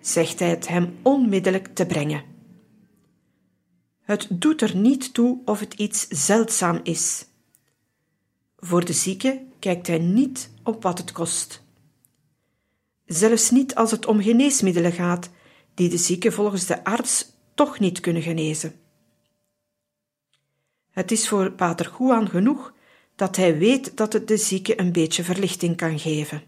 zegt 0.00 0.38
hij 0.38 0.48
het 0.48 0.68
hem 0.68 0.98
onmiddellijk 1.02 1.74
te 1.74 1.86
brengen. 1.86 2.35
Het 4.06 4.26
doet 4.30 4.60
er 4.60 4.76
niet 4.76 5.14
toe 5.14 5.40
of 5.44 5.60
het 5.60 5.74
iets 5.74 6.06
zeldzaam 6.08 6.80
is. 6.82 7.26
Voor 8.56 8.84
de 8.84 8.92
zieke 8.92 9.42
kijkt 9.58 9.86
hij 9.86 9.98
niet 9.98 10.50
op 10.62 10.82
wat 10.82 10.98
het 10.98 11.12
kost. 11.12 11.62
Zelfs 13.04 13.50
niet 13.50 13.74
als 13.74 13.90
het 13.90 14.06
om 14.06 14.22
geneesmiddelen 14.22 14.92
gaat, 14.92 15.30
die 15.74 15.88
de 15.88 15.96
zieke 15.96 16.32
volgens 16.32 16.66
de 16.66 16.84
arts 16.84 17.32
toch 17.54 17.78
niet 17.78 18.00
kunnen 18.00 18.22
genezen. 18.22 18.74
Het 20.90 21.10
is 21.10 21.28
voor 21.28 21.52
Pater 21.52 21.94
Juan 21.98 22.28
genoeg 22.28 22.74
dat 23.16 23.36
hij 23.36 23.58
weet 23.58 23.96
dat 23.96 24.12
het 24.12 24.28
de 24.28 24.36
zieke 24.36 24.80
een 24.80 24.92
beetje 24.92 25.24
verlichting 25.24 25.76
kan 25.76 25.98
geven. 25.98 26.42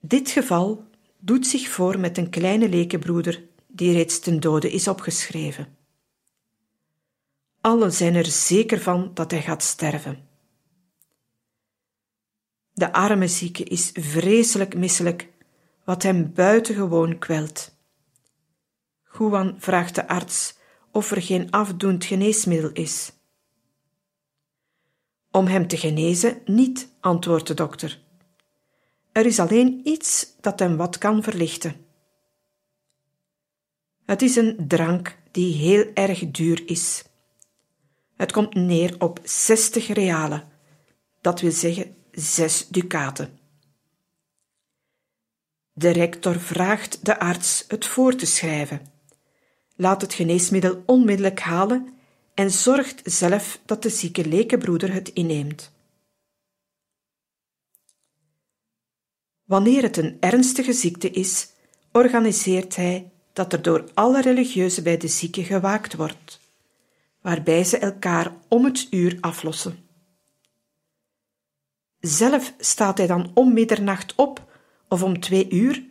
Dit 0.00 0.30
geval 0.30 0.84
doet 1.18 1.46
zich 1.46 1.68
voor 1.68 1.98
met 1.98 2.18
een 2.18 2.30
kleine 2.30 2.68
lekenbroeder 2.68 3.48
die 3.72 3.92
reeds 3.92 4.18
ten 4.18 4.40
dode 4.40 4.70
is 4.70 4.88
opgeschreven. 4.88 5.76
Allen 7.60 7.92
zijn 7.92 8.14
er 8.14 8.26
zeker 8.26 8.80
van 8.80 9.10
dat 9.14 9.30
hij 9.30 9.42
gaat 9.42 9.62
sterven. 9.62 10.28
De 12.72 12.92
arme 12.92 13.28
zieke 13.28 13.64
is 13.64 13.90
vreselijk 13.92 14.74
misselijk, 14.76 15.28
wat 15.84 16.02
hem 16.02 16.32
buitengewoon 16.34 17.18
kwelt. 17.18 17.74
Juan 19.18 19.54
vraagt 19.58 19.94
de 19.94 20.08
arts 20.08 20.58
of 20.92 21.10
er 21.10 21.22
geen 21.22 21.50
afdoend 21.50 22.04
geneesmiddel 22.04 22.70
is. 22.72 23.12
Om 25.30 25.46
hem 25.46 25.66
te 25.66 25.76
genezen, 25.76 26.42
niet, 26.44 26.88
antwoordt 27.00 27.46
de 27.46 27.54
dokter. 27.54 28.02
Er 29.12 29.26
is 29.26 29.38
alleen 29.38 29.80
iets 29.84 30.36
dat 30.40 30.58
hem 30.58 30.76
wat 30.76 30.98
kan 30.98 31.22
verlichten. 31.22 31.84
Het 34.10 34.22
is 34.22 34.36
een 34.36 34.68
drank 34.68 35.18
die 35.30 35.54
heel 35.54 35.90
erg 35.94 36.30
duur 36.30 36.62
is. 36.66 37.04
Het 38.16 38.32
komt 38.32 38.54
neer 38.54 38.94
op 38.98 39.20
60 39.22 39.86
realen, 39.86 40.48
dat 41.20 41.40
wil 41.40 41.50
zeggen 41.50 41.96
zes 42.12 42.68
ducaten. 42.68 43.38
De 45.72 45.90
rector 45.90 46.40
vraagt 46.40 47.04
de 47.04 47.18
arts 47.18 47.64
het 47.68 47.86
voor 47.86 48.14
te 48.14 48.26
schrijven. 48.26 48.86
Laat 49.76 50.00
het 50.00 50.14
geneesmiddel 50.14 50.82
onmiddellijk 50.86 51.40
halen 51.40 51.94
en 52.34 52.50
zorgt 52.50 53.00
zelf 53.04 53.60
dat 53.64 53.82
de 53.82 53.90
zieke 53.90 54.28
lekenbroeder 54.28 54.92
het 54.92 55.08
inneemt. 55.08 55.72
Wanneer 59.44 59.82
het 59.82 59.96
een 59.96 60.16
ernstige 60.20 60.72
ziekte 60.72 61.10
is, 61.10 61.50
organiseert 61.92 62.76
hij 62.76 63.10
dat 63.32 63.52
er 63.52 63.62
door 63.62 63.84
alle 63.94 64.20
religieuzen 64.20 64.82
bij 64.82 64.96
de 64.96 65.08
zieke 65.08 65.44
gewaakt 65.44 65.94
wordt, 65.94 66.40
waarbij 67.20 67.64
ze 67.64 67.78
elkaar 67.78 68.32
om 68.48 68.64
het 68.64 68.86
uur 68.90 69.18
aflossen. 69.20 69.88
Zelf 72.00 72.54
staat 72.58 72.98
hij 72.98 73.06
dan 73.06 73.30
om 73.34 73.52
middernacht 73.52 74.14
op 74.14 74.48
of 74.88 75.02
om 75.02 75.20
twee 75.20 75.50
uur 75.50 75.84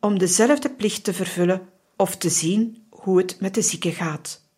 om 0.00 0.18
dezelfde 0.18 0.70
plicht 0.70 1.04
te 1.04 1.14
vervullen 1.14 1.68
of 1.96 2.16
te 2.16 2.28
zien 2.28 2.86
hoe 2.90 3.18
het 3.18 3.40
met 3.40 3.54
de 3.54 3.62
zieke 3.62 3.92
gaat. 3.92 4.48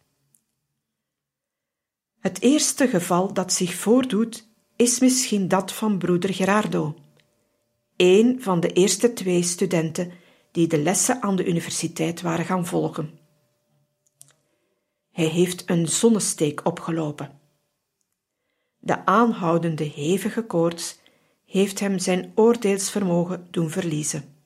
Het 2.20 2.40
eerste 2.40 2.88
geval 2.88 3.32
dat 3.32 3.52
zich 3.52 3.74
voordoet 3.74 4.48
is 4.76 4.98
misschien 4.98 5.48
dat 5.48 5.72
van 5.72 5.98
broeder 5.98 6.34
Gerardo, 6.34 6.94
een 7.96 8.42
van 8.42 8.60
de 8.60 8.72
eerste 8.72 9.12
twee 9.12 9.42
studenten 9.42 10.12
die 10.52 10.66
de 10.66 10.78
lessen 10.78 11.22
aan 11.22 11.36
de 11.36 11.46
universiteit 11.46 12.20
waren 12.20 12.44
gaan 12.44 12.66
volgen. 12.66 13.18
Hij 15.10 15.26
heeft 15.26 15.70
een 15.70 15.88
zonnesteek 15.88 16.66
opgelopen. 16.66 17.40
De 18.78 19.06
aanhoudende 19.06 19.84
hevige 19.84 20.42
koorts 20.42 20.98
heeft 21.44 21.80
hem 21.80 21.98
zijn 21.98 22.32
oordeelsvermogen 22.34 23.48
doen 23.50 23.70
verliezen. 23.70 24.36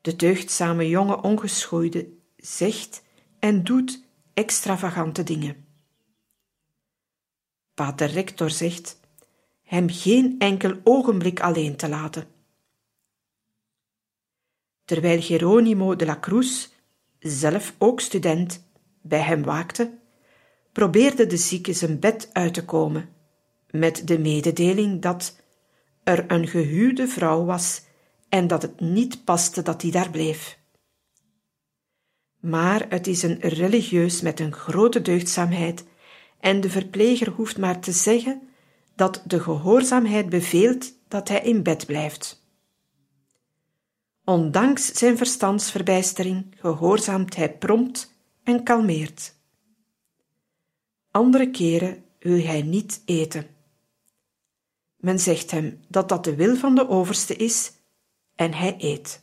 De 0.00 0.16
deugdzame 0.16 0.88
jonge 0.88 1.22
ongeschoeide 1.22 2.08
zegt 2.36 3.02
en 3.38 3.64
doet 3.64 4.04
extravagante 4.34 5.22
dingen. 5.22 5.66
Pater 7.74 8.10
Rector 8.10 8.50
zegt 8.50 9.00
hem 9.62 9.88
geen 9.90 10.38
enkel 10.38 10.80
ogenblik 10.84 11.40
alleen 11.40 11.76
te 11.76 11.88
laten. 11.88 12.35
Terwijl 14.86 15.22
Geronimo 15.22 15.96
de 15.96 16.04
la 16.04 16.18
Cruz, 16.20 16.68
zelf 17.18 17.74
ook 17.78 18.00
student, 18.00 18.68
bij 19.02 19.20
hem 19.20 19.42
waakte, 19.42 19.98
probeerde 20.72 21.26
de 21.26 21.36
zieke 21.36 21.72
zijn 21.72 21.98
bed 21.98 22.30
uit 22.32 22.54
te 22.54 22.64
komen, 22.64 23.08
met 23.70 24.06
de 24.06 24.18
mededeling 24.18 25.02
dat 25.02 25.42
er 26.04 26.24
een 26.28 26.46
gehuwde 26.48 27.08
vrouw 27.08 27.44
was 27.44 27.82
en 28.28 28.46
dat 28.46 28.62
het 28.62 28.80
niet 28.80 29.24
paste 29.24 29.62
dat 29.62 29.82
hij 29.82 29.90
daar 29.90 30.10
bleef. 30.10 30.58
Maar 32.40 32.86
het 32.88 33.06
is 33.06 33.22
een 33.22 33.40
religieus 33.40 34.20
met 34.20 34.40
een 34.40 34.52
grote 34.52 35.02
deugdzaamheid, 35.02 35.84
en 36.40 36.60
de 36.60 36.70
verpleger 36.70 37.30
hoeft 37.30 37.58
maar 37.58 37.80
te 37.80 37.92
zeggen 37.92 38.42
dat 38.94 39.22
de 39.24 39.40
gehoorzaamheid 39.40 40.28
beveelt 40.28 40.92
dat 41.08 41.28
hij 41.28 41.40
in 41.40 41.62
bed 41.62 41.86
blijft. 41.86 42.45
Ondanks 44.28 44.86
zijn 44.92 45.16
verstandsverbijstering 45.16 46.54
gehoorzaamt 46.56 47.36
hij 47.36 47.56
prompt 47.56 48.12
en 48.42 48.62
kalmeert. 48.62 49.34
Andere 51.10 51.50
keren 51.50 52.04
wil 52.18 52.44
hij 52.44 52.62
niet 52.62 53.02
eten. 53.04 53.46
Men 54.96 55.18
zegt 55.18 55.50
hem 55.50 55.80
dat 55.88 56.08
dat 56.08 56.24
de 56.24 56.34
wil 56.34 56.56
van 56.56 56.74
de 56.74 56.88
overste 56.88 57.36
is 57.36 57.72
en 58.34 58.52
hij 58.52 58.74
eet. 58.78 59.22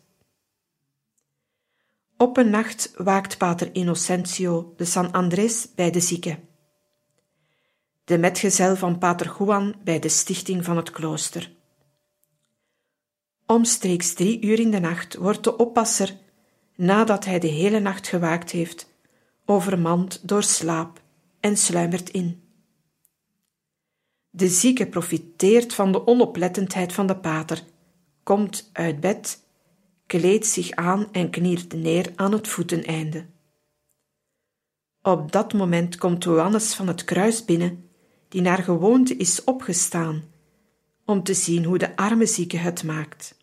Op 2.17 2.37
een 2.37 2.49
nacht 2.49 2.93
waakt 2.97 3.37
pater 3.37 3.75
Innocentio 3.75 4.73
de 4.77 4.85
San 4.85 5.11
Andrés 5.11 5.73
bij 5.75 5.91
de 5.91 5.99
zieke. 5.99 6.39
De 8.03 8.17
metgezel 8.17 8.75
van 8.75 8.97
pater 8.97 9.35
Juan 9.39 9.75
bij 9.83 9.99
de 9.99 10.09
stichting 10.09 10.65
van 10.65 10.77
het 10.77 10.91
klooster. 10.91 11.52
Omstreeks 13.45 14.13
drie 14.13 14.41
uur 14.41 14.59
in 14.59 14.71
de 14.71 14.79
nacht 14.79 15.15
wordt 15.15 15.43
de 15.43 15.57
oppasser, 15.57 16.17
nadat 16.75 17.25
hij 17.25 17.39
de 17.39 17.47
hele 17.47 17.79
nacht 17.79 18.07
gewaakt 18.07 18.51
heeft, 18.51 18.91
overmand 19.45 20.27
door 20.27 20.43
slaap 20.43 21.01
en 21.39 21.57
sluimert 21.57 22.09
in. 22.09 22.41
De 24.29 24.47
zieke 24.47 24.87
profiteert 24.87 25.73
van 25.73 25.91
de 25.91 26.07
onoplettendheid 26.07 26.93
van 26.93 27.07
de 27.07 27.15
pater, 27.15 27.63
komt 28.23 28.69
uit 28.73 28.99
bed, 28.99 29.43
kleedt 30.05 30.45
zich 30.45 30.71
aan 30.71 31.07
en 31.11 31.29
kniert 31.29 31.73
neer 31.73 32.11
aan 32.15 32.31
het 32.31 32.47
voeteneinde. 32.47 33.25
Op 35.01 35.31
dat 35.31 35.53
moment 35.53 35.97
komt 35.97 36.23
Johannes 36.23 36.73
van 36.73 36.87
het 36.87 37.03
kruis 37.03 37.45
binnen, 37.45 37.89
die 38.29 38.41
naar 38.41 38.63
gewoonte 38.63 39.15
is 39.15 39.43
opgestaan, 39.43 40.23
om 41.05 41.23
te 41.23 41.33
zien 41.33 41.63
hoe 41.63 41.77
de 41.77 41.95
arme 41.95 42.25
zieke 42.25 42.57
het 42.57 42.83
maakt. 42.83 43.37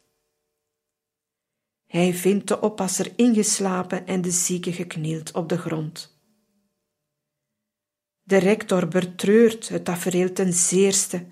Hij 1.87 2.15
vindt 2.15 2.49
de 2.49 2.61
oppasser 2.61 3.13
ingeslapen 3.17 4.07
en 4.07 4.23
de 4.23 4.31
zieke 4.31 4.73
geknield 4.73 5.33
op 5.33 5.49
de 5.49 5.59
grond. 5.59 6.19
De 8.23 8.37
rector 8.37 8.89
betreurt 8.89 9.69
het 9.69 9.85
tafereel 9.85 10.33
ten 10.33 10.53
zeerste 10.53 11.27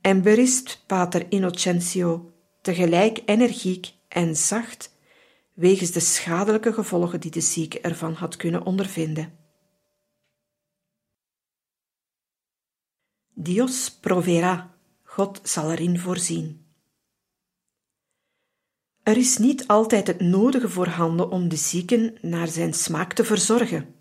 en 0.00 0.22
berist 0.22 0.84
pater 0.86 1.26
Innocentio 1.28 2.32
tegelijk 2.62 3.22
energiek 3.24 3.92
en 4.08 4.36
zacht 4.36 4.94
wegens 5.52 5.90
de 5.90 6.00
schadelijke 6.00 6.72
gevolgen 6.72 7.20
die 7.20 7.30
de 7.30 7.40
zieke 7.40 7.80
ervan 7.80 8.12
had 8.12 8.36
kunnen 8.36 8.64
ondervinden. 8.64 9.38
Dios 13.34 13.90
provera, 14.00 14.71
God 15.14 15.40
zal 15.42 15.70
erin 15.70 15.98
voorzien. 15.98 16.66
Er 19.02 19.16
is 19.16 19.38
niet 19.38 19.66
altijd 19.66 20.06
het 20.06 20.20
nodige 20.20 20.68
voorhanden 20.68 21.30
om 21.30 21.48
de 21.48 21.56
zieken 21.56 22.16
naar 22.20 22.48
zijn 22.48 22.74
smaak 22.74 23.12
te 23.12 23.24
verzorgen 23.24 23.94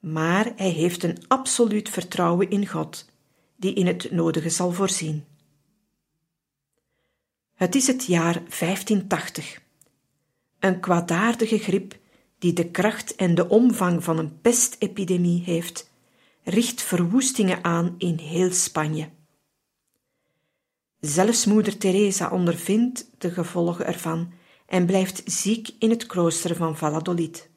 maar 0.00 0.52
hij 0.56 0.70
heeft 0.70 1.02
een 1.02 1.18
absoluut 1.28 1.88
vertrouwen 1.88 2.50
in 2.50 2.66
God, 2.66 3.10
die 3.56 3.74
in 3.74 3.86
het 3.86 4.10
nodige 4.10 4.48
zal 4.48 4.72
voorzien. 4.72 5.24
Het 7.54 7.74
is 7.74 7.86
het 7.86 8.04
jaar 8.04 8.34
1580. 8.34 9.62
Een 10.58 10.80
kwaadaardige 10.80 11.58
griep 11.58 11.98
die 12.38 12.52
de 12.52 12.70
kracht 12.70 13.14
en 13.14 13.34
de 13.34 13.48
omvang 13.48 14.04
van 14.04 14.18
een 14.18 14.40
pestepidemie 14.40 15.42
heeft, 15.42 15.90
richt 16.42 16.82
verwoestingen 16.82 17.64
aan 17.64 17.94
in 17.98 18.18
heel 18.18 18.52
Spanje. 18.52 19.08
Zelfs 21.00 21.44
moeder 21.44 21.78
Teresa 21.78 22.30
ondervindt 22.30 23.10
de 23.18 23.30
gevolgen 23.30 23.86
ervan 23.86 24.32
en 24.66 24.86
blijft 24.86 25.22
ziek 25.24 25.70
in 25.78 25.90
het 25.90 26.06
klooster 26.06 26.56
van 26.56 26.76
Valladolid. 26.76 27.50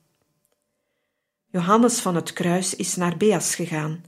Johannes 1.52 2.00
van 2.00 2.16
het 2.16 2.34
Kruis 2.34 2.76
is 2.76 2.96
naar 2.96 3.18
Beas 3.18 3.56
gegaan, 3.56 4.04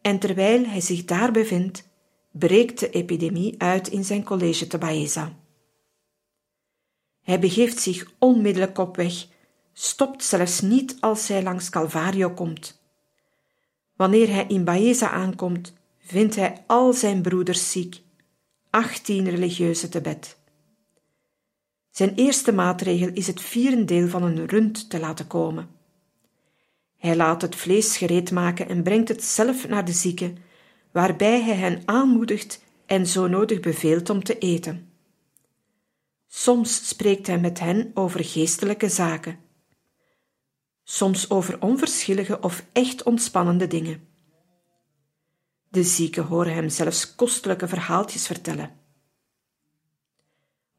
en 0.00 0.18
terwijl 0.18 0.64
hij 0.64 0.80
zich 0.80 1.04
daar 1.04 1.32
bevindt, 1.32 1.88
breekt 2.30 2.80
de 2.80 2.90
epidemie 2.90 3.54
uit 3.58 3.88
in 3.88 4.04
zijn 4.04 4.24
college 4.24 4.66
te 4.66 4.78
Baeza. 4.78 5.36
Hij 7.22 7.40
begeeft 7.40 7.80
zich 7.80 8.12
onmiddellijk 8.18 8.78
op 8.78 8.96
weg, 8.96 9.26
stopt 9.72 10.24
zelfs 10.24 10.60
niet 10.60 10.96
als 11.00 11.28
hij 11.28 11.42
langs 11.42 11.70
Calvario 11.70 12.30
komt. 12.30 12.80
Wanneer 13.96 14.28
hij 14.28 14.44
in 14.48 14.64
Baeza 14.64 15.10
aankomt, 15.10 15.72
vindt 15.98 16.36
hij 16.36 16.64
al 16.66 16.92
zijn 16.92 17.22
broeders 17.22 17.70
ziek, 17.70 18.04
achttien 18.76 19.28
religieuzen 19.28 19.90
te 19.90 20.00
bed. 20.00 20.36
Zijn 21.90 22.14
eerste 22.14 22.52
maatregel 22.52 23.10
is 23.12 23.26
het 23.26 23.40
vierendeel 23.40 24.08
van 24.08 24.22
een 24.22 24.46
rund 24.46 24.90
te 24.90 24.98
laten 24.98 25.26
komen. 25.26 25.68
Hij 26.96 27.16
laat 27.16 27.42
het 27.42 27.56
vlees 27.56 27.96
gereed 27.96 28.30
maken 28.30 28.68
en 28.68 28.82
brengt 28.82 29.08
het 29.08 29.24
zelf 29.24 29.68
naar 29.68 29.84
de 29.84 29.92
zieken, 29.92 30.38
waarbij 30.92 31.42
hij 31.42 31.54
hen 31.54 31.82
aanmoedigt 31.84 32.62
en 32.86 33.06
zo 33.06 33.26
nodig 33.26 33.60
beveelt 33.60 34.10
om 34.10 34.22
te 34.22 34.38
eten. 34.38 34.90
Soms 36.26 36.88
spreekt 36.88 37.26
hij 37.26 37.38
met 37.38 37.58
hen 37.58 37.90
over 37.94 38.24
geestelijke 38.24 38.88
zaken, 38.88 39.38
soms 40.84 41.30
over 41.30 41.60
onverschillige 41.60 42.40
of 42.40 42.64
echt 42.72 43.02
ontspannende 43.02 43.66
dingen. 43.66 44.05
De 45.68 45.82
zieken 45.82 46.24
horen 46.24 46.54
hem 46.54 46.68
zelfs 46.68 47.14
kostelijke 47.14 47.68
verhaaltjes 47.68 48.26
vertellen. 48.26 48.76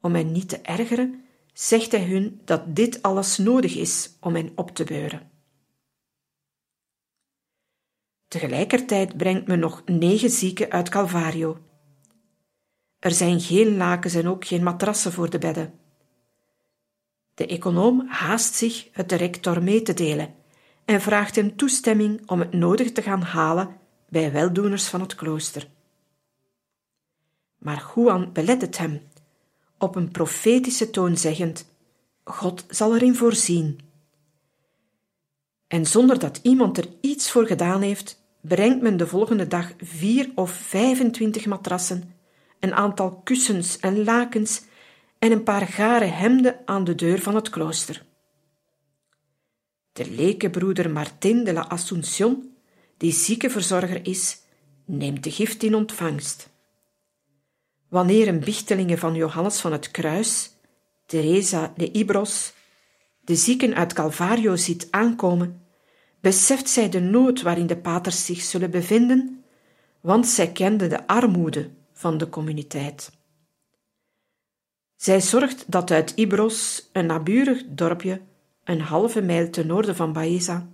Om 0.01 0.15
hen 0.15 0.31
niet 0.31 0.49
te 0.49 0.57
ergeren, 0.57 1.25
zegt 1.53 1.91
hij 1.91 2.05
hun 2.05 2.41
dat 2.45 2.75
dit 2.75 3.01
alles 3.01 3.37
nodig 3.37 3.75
is 3.75 4.17
om 4.19 4.35
hen 4.35 4.51
op 4.55 4.71
te 4.71 4.83
beuren. 4.83 5.31
Tegelijkertijd 8.27 9.17
brengt 9.17 9.47
men 9.47 9.59
nog 9.59 9.83
negen 9.85 10.29
zieken 10.29 10.71
uit 10.71 10.89
Calvario. 10.89 11.57
Er 12.99 13.11
zijn 13.11 13.39
geen 13.39 13.77
lakens 13.77 14.13
en 14.13 14.27
ook 14.27 14.45
geen 14.45 14.63
matrassen 14.63 15.11
voor 15.11 15.29
de 15.29 15.37
bedden. 15.37 15.79
De 17.33 17.47
econoom 17.47 18.07
haast 18.07 18.53
zich 18.53 18.89
het 18.91 19.09
de 19.09 19.15
rector 19.15 19.63
mee 19.63 19.81
te 19.81 19.93
delen 19.93 20.35
en 20.85 21.01
vraagt 21.01 21.35
hem 21.35 21.55
toestemming 21.55 22.29
om 22.29 22.39
het 22.39 22.53
nodig 22.53 22.91
te 22.91 23.01
gaan 23.01 23.21
halen 23.21 23.79
bij 24.09 24.31
weldoeners 24.31 24.87
van 24.87 25.01
het 25.01 25.15
klooster. 25.15 25.67
Maar 27.57 27.91
Juan 27.95 28.33
belet 28.33 28.61
het 28.61 28.77
hem, 28.77 29.01
op 29.77 29.95
een 29.95 30.11
profetische 30.11 30.89
toon 30.89 31.17
zeggend: 31.17 31.65
God 32.23 32.65
zal 32.69 32.95
erin 32.95 33.15
voorzien. 33.15 33.79
En 35.67 35.85
zonder 35.85 36.19
dat 36.19 36.39
iemand 36.41 36.77
er 36.77 36.87
iets 37.01 37.31
voor 37.31 37.45
gedaan 37.47 37.81
heeft, 37.81 38.21
brengt 38.41 38.81
men 38.81 38.97
de 38.97 39.07
volgende 39.07 39.47
dag 39.47 39.73
vier 39.77 40.31
of 40.35 40.51
25 40.51 41.45
matrassen, 41.45 42.13
een 42.59 42.73
aantal 42.73 43.21
kussens 43.23 43.79
en 43.79 44.03
lakens 44.03 44.63
en 45.19 45.31
een 45.31 45.43
paar 45.43 45.67
garen 45.67 46.13
hemden 46.13 46.59
aan 46.65 46.83
de 46.83 46.95
deur 46.95 47.19
van 47.19 47.35
het 47.35 47.49
klooster. 47.49 48.05
De 49.91 50.11
lekenbroeder 50.11 50.89
Martin 50.89 51.43
de 51.43 51.53
la 51.53 51.61
Assuncion, 51.61 52.56
die 52.97 53.11
ziekenverzorger 53.11 54.05
is, 54.05 54.41
neemt 54.85 55.23
de 55.23 55.31
gift 55.31 55.63
in 55.63 55.75
ontvangst. 55.75 56.49
Wanneer 57.87 58.27
een 58.27 58.39
bichtelinge 58.39 58.97
van 58.97 59.15
Johannes 59.15 59.59
van 59.59 59.71
het 59.71 59.91
Kruis, 59.91 60.51
Teresa 61.05 61.73
de 61.75 61.91
Ibros, 61.91 62.53
de 63.19 63.35
zieken 63.35 63.75
uit 63.75 63.93
Calvario 63.93 64.55
ziet 64.55 64.87
aankomen, 64.91 65.61
beseft 66.19 66.69
zij 66.69 66.89
de 66.89 66.99
nood 66.99 67.41
waarin 67.41 67.67
de 67.67 67.77
paters 67.77 68.25
zich 68.25 68.41
zullen 68.41 68.71
bevinden, 68.71 69.43
want 70.01 70.27
zij 70.27 70.51
kende 70.51 70.87
de 70.87 71.07
armoede 71.07 71.69
van 71.93 72.17
de 72.17 72.29
communiteit. 72.29 73.11
Zij 74.95 75.21
zorgt 75.21 75.71
dat 75.71 75.91
uit 75.91 76.11
Ibros, 76.15 76.89
een 76.91 77.05
naburig 77.05 77.63
dorpje, 77.67 78.21
een 78.63 78.81
halve 78.81 79.21
mijl 79.21 79.49
ten 79.49 79.67
noorden 79.67 79.95
van 79.95 80.13
Baeza, 80.13 80.67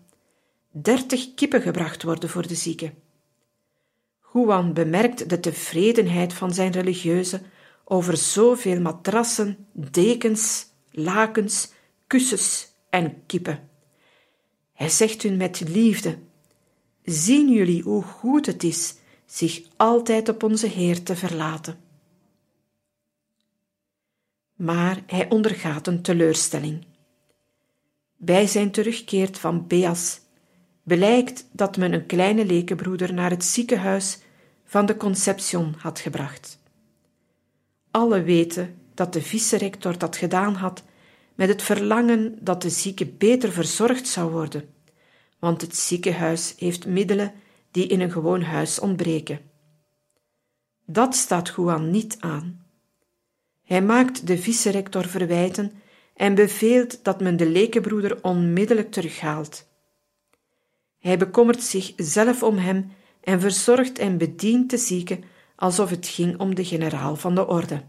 dertig 0.82 1.34
kippen 1.34 1.62
gebracht 1.62 2.04
worden 2.04 2.30
voor 2.30 2.48
de 2.48 2.56
zieken. 2.56 2.94
Juan 4.34 4.74
bemerkt 4.74 5.30
de 5.30 5.40
tevredenheid 5.40 6.34
van 6.34 6.54
zijn 6.54 6.72
religieuze 6.72 7.42
over 7.84 8.18
zoveel 8.18 8.82
matrassen, 8.82 9.68
dekens, 9.72 10.66
lakens, 10.92 11.72
kussens 12.08 12.68
en 12.90 13.26
kippen. 13.26 13.70
Hij 14.74 14.90
zegt 14.90 15.22
hun 15.22 15.38
met 15.38 15.60
liefde: 15.60 16.18
Zien 17.04 17.54
jullie 17.54 17.84
hoe 17.84 18.04
goed 18.04 18.46
het 18.46 18.64
is 18.64 18.96
zich 19.26 19.62
altijd 19.76 20.30
op 20.30 20.44
onze 20.44 20.68
Heer 20.68 21.04
te 21.04 21.16
verlaten? 21.16 21.78
Maar 24.56 25.04
hij 25.06 25.30
ondergaat 25.30 25.88
een 25.88 26.02
teleurstelling. 26.02 26.86
Bij 28.18 28.48
zijn 28.48 28.72
terugkeert 28.72 29.40
van 29.40 29.68
Beas 29.68 30.22
blijkt 30.84 31.48
dat 31.52 31.78
men 31.78 31.94
een 31.94 32.06
kleine 32.06 32.46
lekenbroeder 32.46 33.14
naar 33.14 33.30
het 33.30 33.44
ziekenhuis 33.44 34.20
van 34.66 34.86
de 34.86 34.98
Conception 34.98 35.76
had 35.78 36.00
gebracht. 36.00 36.60
Alle 37.92 38.24
weten 38.24 38.76
dat 38.94 39.14
de 39.14 39.22
vice-rector 39.22 39.98
dat 39.98 40.18
gedaan 40.18 40.54
had 40.54 40.84
met 41.36 41.48
het 41.48 41.62
verlangen 41.62 42.38
dat 42.40 42.62
de 42.62 42.70
zieke 42.70 43.06
beter 43.06 43.52
verzorgd 43.52 44.08
zou 44.08 44.32
worden, 44.32 44.70
want 45.40 45.62
het 45.62 45.76
ziekenhuis 45.76 46.56
heeft 46.58 46.86
middelen 46.86 47.34
die 47.72 47.88
in 47.88 48.02
een 48.02 48.12
gewoon 48.12 48.42
huis 48.42 48.80
ontbreken. 48.80 49.40
Dat 50.86 51.16
staat 51.16 51.54
Juan 51.56 51.92
niet 51.92 52.18
aan. 52.20 52.66
Hij 53.64 53.82
maakt 53.82 54.28
de 54.28 54.38
vice-rector 54.38 55.08
verwijten 55.08 55.72
en 56.16 56.36
beveelt 56.36 57.04
dat 57.04 57.22
men 57.22 57.38
de 57.38 57.50
lekenbroeder 57.50 58.24
onmiddellijk 58.24 58.92
terughaalt. 58.92 59.72
Hij 61.04 61.18
bekommert 61.18 61.64
zich 61.64 61.94
zelf 61.96 62.44
om 62.44 62.58
hem 62.58 62.92
en 63.22 63.40
verzorgt 63.40 64.00
en 64.00 64.18
bedient 64.18 64.70
de 64.70 64.78
zieke 64.78 65.20
alsof 65.56 65.90
het 65.90 66.08
ging 66.08 66.40
om 66.40 66.56
de 66.56 66.66
generaal 66.66 67.16
van 67.16 67.36
de 67.36 67.48
orde. 67.48 67.84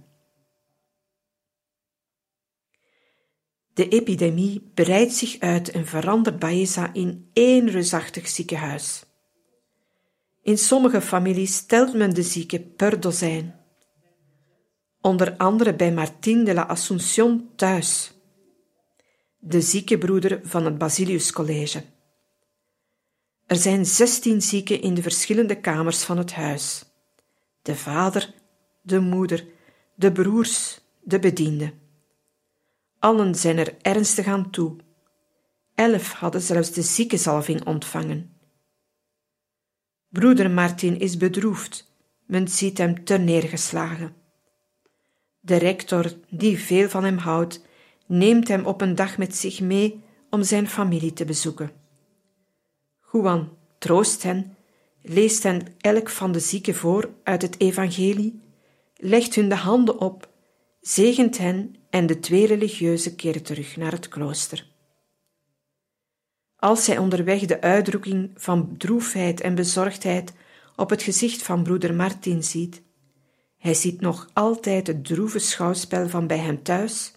De 3.75 3.89
epidemie 3.89 4.71
breidt 4.75 5.13
zich 5.13 5.39
uit 5.39 5.71
en 5.71 5.87
verandert 5.87 6.39
Baeza 6.39 6.93
in 6.93 7.31
één 7.33 7.71
reusachtig 7.71 8.29
ziekenhuis. 8.29 9.05
In 10.43 10.59
sommige 10.59 11.01
families 11.01 11.67
telt 11.67 11.95
men 11.95 12.15
de 12.15 12.23
zieken 12.23 12.75
per 12.75 13.01
dozijn. 13.01 13.61
Onder 15.01 15.37
andere 15.37 15.75
bij 15.75 15.93
Martin 15.93 16.45
de 16.45 16.55
la 16.55 16.63
Assumption 16.63 17.51
thuis, 17.57 18.15
de 19.39 19.61
ziekenbroeder 19.61 20.41
van 20.43 20.65
het 20.65 20.79
Basilius 20.79 21.33
College. 21.33 21.94
Er 23.47 23.57
zijn 23.57 23.87
zestien 23.87 24.43
zieken 24.43 24.81
in 24.81 24.95
de 24.95 25.03
verschillende 25.03 25.61
kamers 25.61 26.03
van 26.03 26.19
het 26.19 26.33
huis: 26.33 26.85
de 27.63 27.77
vader, 27.77 28.35
de 28.83 29.01
moeder, 29.01 29.47
de 29.95 30.13
broers, 30.13 30.81
de 31.03 31.19
bediende. 31.19 31.73
Allen 32.99 33.35
zijn 33.35 33.59
er 33.59 33.77
ernstig 33.83 34.27
aan 34.27 34.51
toe. 34.51 34.77
Elf 35.75 36.13
hadden 36.13 36.41
zelfs 36.41 36.71
de 36.71 36.83
ziekenzalving 36.83 37.67
ontvangen. 37.67 38.37
Broeder 40.09 40.51
Martin 40.51 40.99
is 40.99 41.17
bedroefd, 41.17 41.93
men 42.27 42.49
ziet 42.49 42.79
hem 42.79 43.05
ter 43.05 43.21
neergeslagen. 43.21 44.15
De 45.41 45.57
rector, 45.57 46.13
die 46.31 46.59
veel 46.59 46.89
van 46.89 47.05
hem 47.05 47.19
houdt, 47.19 47.65
neemt 48.07 48.49
hem 48.49 48.65
op 48.65 48.81
een 48.81 48.95
dag 48.95 49.19
met 49.19 49.37
zich 49.37 49.61
mee 49.61 50.03
om 50.31 50.43
zijn 50.43 50.69
familie 50.69 51.13
te 51.13 51.25
bezoeken. 51.25 51.84
Juan 53.15 53.57
troost 53.79 54.23
hen, 54.23 54.57
leest 55.03 55.43
hen 55.43 55.67
elk 55.79 56.09
van 56.09 56.33
de 56.33 56.41
zieken 56.41 56.75
voor 56.75 57.11
uit 57.23 57.43
het 57.43 57.61
evangelie, 57.61 58.41
legt 58.97 59.35
hun 59.35 59.49
de 59.49 59.55
handen 59.55 60.01
op, 60.01 60.29
zegent 60.81 61.39
hen 61.39 61.77
en 61.91 62.07
de 62.07 62.21
twee 62.21 62.47
religieuzen 62.47 63.17
keren 63.17 63.43
terug 63.43 63.77
naar 63.77 63.93
het 63.93 64.09
klooster. 64.09 64.67
Als 66.57 66.85
zij 66.85 66.99
onderweg 66.99 67.41
de 67.41 67.61
uitdrukking 67.61 68.31
van 68.35 68.77
droefheid 68.77 69.41
en 69.41 69.55
bezorgdheid 69.55 70.33
op 70.77 70.91
het 70.91 71.03
gezicht 71.03 71.43
van 71.43 71.63
broeder 71.63 71.95
Martin 71.95 72.43
ziet, 72.43 72.83
hij 73.59 73.75
ziet 73.75 74.01
nog 74.01 74.29
altijd 74.33 74.87
het 74.87 75.05
droeve 75.05 75.39
schouwspel 75.39 76.09
van 76.09 76.27
bij 76.27 76.39
hem 76.39 76.63
thuis, 76.63 77.13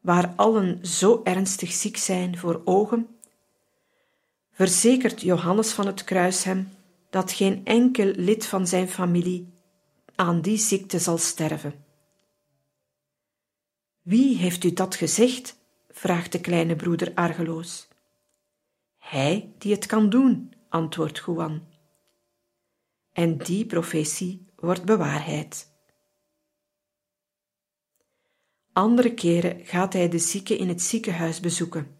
waar 0.00 0.32
allen 0.36 0.86
zo 0.86 1.20
ernstig 1.24 1.72
ziek 1.72 1.96
zijn 1.96 2.38
voor 2.38 2.60
ogen, 2.64 3.17
verzekert 4.58 5.20
Johannes 5.20 5.72
van 5.72 5.86
het 5.86 6.04
Kruis 6.04 6.44
hem 6.44 6.68
dat 7.10 7.32
geen 7.32 7.64
enkel 7.64 8.06
lid 8.06 8.46
van 8.46 8.66
zijn 8.66 8.88
familie 8.88 9.52
aan 10.14 10.40
die 10.40 10.56
ziekte 10.56 10.98
zal 10.98 11.18
sterven. 11.18 11.84
Wie 14.02 14.36
heeft 14.36 14.64
u 14.64 14.72
dat 14.72 14.94
gezegd? 14.94 15.56
vraagt 15.88 16.32
de 16.32 16.40
kleine 16.40 16.76
broeder 16.76 17.14
argeloos. 17.14 17.88
Hij 18.96 19.54
die 19.58 19.74
het 19.74 19.86
kan 19.86 20.10
doen, 20.10 20.52
antwoordt 20.68 21.22
Juan. 21.26 21.66
En 23.12 23.38
die 23.38 23.66
profetie 23.66 24.46
wordt 24.56 24.84
bewaarheid. 24.84 25.72
Andere 28.72 29.14
keren 29.14 29.64
gaat 29.64 29.92
hij 29.92 30.08
de 30.08 30.18
zieke 30.18 30.56
in 30.56 30.68
het 30.68 30.82
ziekenhuis 30.82 31.40
bezoeken. 31.40 31.97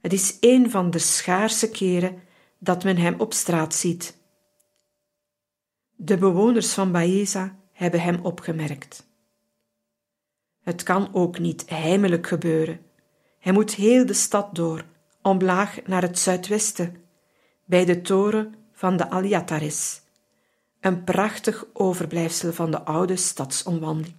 Het 0.00 0.12
is 0.12 0.36
een 0.40 0.70
van 0.70 0.90
de 0.90 0.98
schaarse 0.98 1.70
keren 1.70 2.22
dat 2.58 2.84
men 2.84 2.96
hem 2.96 3.20
op 3.20 3.32
straat 3.32 3.74
ziet. 3.74 4.16
De 5.96 6.18
bewoners 6.18 6.72
van 6.72 6.92
Baeza 6.92 7.56
hebben 7.72 8.00
hem 8.00 8.20
opgemerkt. 8.22 9.06
Het 10.62 10.82
kan 10.82 11.14
ook 11.14 11.38
niet 11.38 11.70
heimelijk 11.70 12.26
gebeuren. 12.26 12.80
Hij 13.38 13.52
moet 13.52 13.74
heel 13.74 14.06
de 14.06 14.12
stad 14.12 14.54
door, 14.54 14.84
omlaag 15.22 15.78
naar 15.86 16.02
het 16.02 16.18
zuidwesten, 16.18 16.96
bij 17.64 17.84
de 17.84 18.00
toren 18.00 18.54
van 18.72 18.96
de 18.96 19.10
Aliataris, 19.10 20.00
een 20.80 21.04
prachtig 21.04 21.64
overblijfsel 21.72 22.52
van 22.52 22.70
de 22.70 22.84
oude 22.84 23.16
stadsomwandeling. 23.16 24.16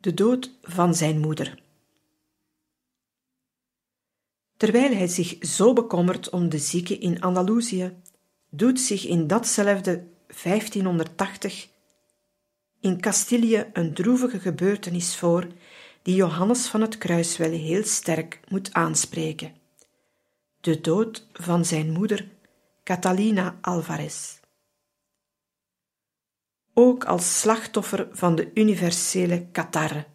De 0.00 0.14
dood 0.14 0.50
van 0.62 0.94
zijn 0.94 1.18
moeder. 1.18 1.62
Terwijl 4.56 4.94
hij 4.94 5.06
zich 5.06 5.36
zo 5.40 5.72
bekommert 5.72 6.30
om 6.30 6.48
de 6.48 6.58
zieken 6.58 7.00
in 7.00 7.20
Andalusië, 7.20 7.96
doet 8.50 8.80
zich 8.80 9.06
in 9.06 9.26
datzelfde 9.26 10.06
1580 10.42 11.68
in 12.80 13.00
Castilië 13.00 13.70
een 13.72 13.94
droevige 13.94 14.40
gebeurtenis 14.40 15.16
voor 15.16 15.46
die 16.02 16.14
Johannes 16.14 16.66
van 16.66 16.80
het 16.80 16.98
Kruis 16.98 17.36
wel 17.36 17.50
heel 17.50 17.84
sterk 17.84 18.40
moet 18.48 18.72
aanspreken: 18.72 19.52
de 20.60 20.80
dood 20.80 21.26
van 21.32 21.64
zijn 21.64 21.90
moeder 21.90 22.28
Catalina 22.84 23.58
Alvarez. 23.60 24.39
Ook 26.82 27.04
als 27.04 27.40
slachtoffer 27.40 28.08
van 28.12 28.34
de 28.34 28.50
universele 28.54 29.50
catarre. 29.52 30.06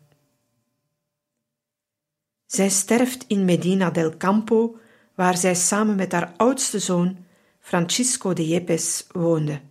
Zij 2.45 2.70
sterft 2.70 3.26
in 3.28 3.45
Medina 3.45 3.89
del 3.89 4.18
Campo, 4.18 4.78
waar 5.16 5.38
zij 5.38 5.55
samen 5.55 5.95
met 5.95 6.11
haar 6.11 6.34
oudste 6.38 6.80
zoon, 6.80 7.18
Francisco 7.59 8.34
de 8.34 8.47
Yepes, 8.47 9.07
woonde. 9.11 9.61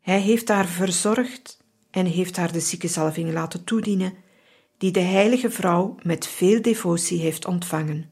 Hij 0.00 0.20
heeft 0.20 0.48
haar 0.48 0.66
verzorgd 0.66 1.64
en 1.90 2.06
heeft 2.06 2.36
haar 2.36 2.52
de 2.52 2.60
ziekenzalving 2.60 3.32
laten 3.32 3.64
toedienen, 3.64 4.14
die 4.78 4.90
de 4.90 5.00
heilige 5.00 5.50
vrouw 5.50 5.96
met 6.02 6.26
veel 6.26 6.62
devotie 6.62 7.20
heeft 7.20 7.46
ontvangen. 7.46 8.10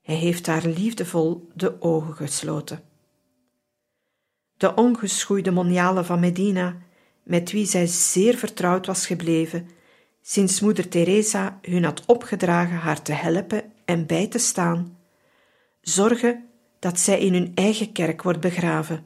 Hij 0.00 0.16
heeft 0.16 0.46
haar 0.46 0.66
liefdevol 0.66 1.48
de 1.54 1.82
ogen 1.82 2.14
gesloten. 2.14 2.91
De 4.62 4.74
ongeschoeide 4.74 5.50
moniale 5.50 6.04
van 6.04 6.20
Medina, 6.20 6.76
met 7.22 7.52
wie 7.52 7.66
zij 7.66 7.86
zeer 7.86 8.36
vertrouwd 8.36 8.86
was 8.86 9.06
gebleven, 9.06 9.68
sinds 10.20 10.60
moeder 10.60 10.88
Teresa 10.88 11.58
hun 11.62 11.84
had 11.84 12.02
opgedragen 12.06 12.76
haar 12.76 13.02
te 13.02 13.12
helpen 13.12 13.72
en 13.84 14.06
bij 14.06 14.26
te 14.26 14.38
staan, 14.38 14.98
zorgen 15.80 16.48
dat 16.78 16.98
zij 16.98 17.20
in 17.20 17.34
hun 17.34 17.52
eigen 17.54 17.92
kerk 17.92 18.22
wordt 18.22 18.40
begraven, 18.40 19.04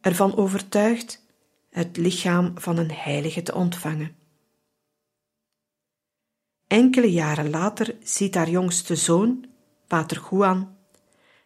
ervan 0.00 0.36
overtuigd 0.36 1.26
het 1.70 1.96
lichaam 1.96 2.52
van 2.54 2.78
een 2.78 2.92
heilige 2.92 3.42
te 3.42 3.54
ontvangen. 3.54 4.16
Enkele 6.66 7.12
jaren 7.12 7.50
later 7.50 7.94
ziet 8.02 8.34
haar 8.34 8.50
jongste 8.50 8.96
zoon, 8.96 9.46
pater 9.86 10.22
Juan, 10.30 10.76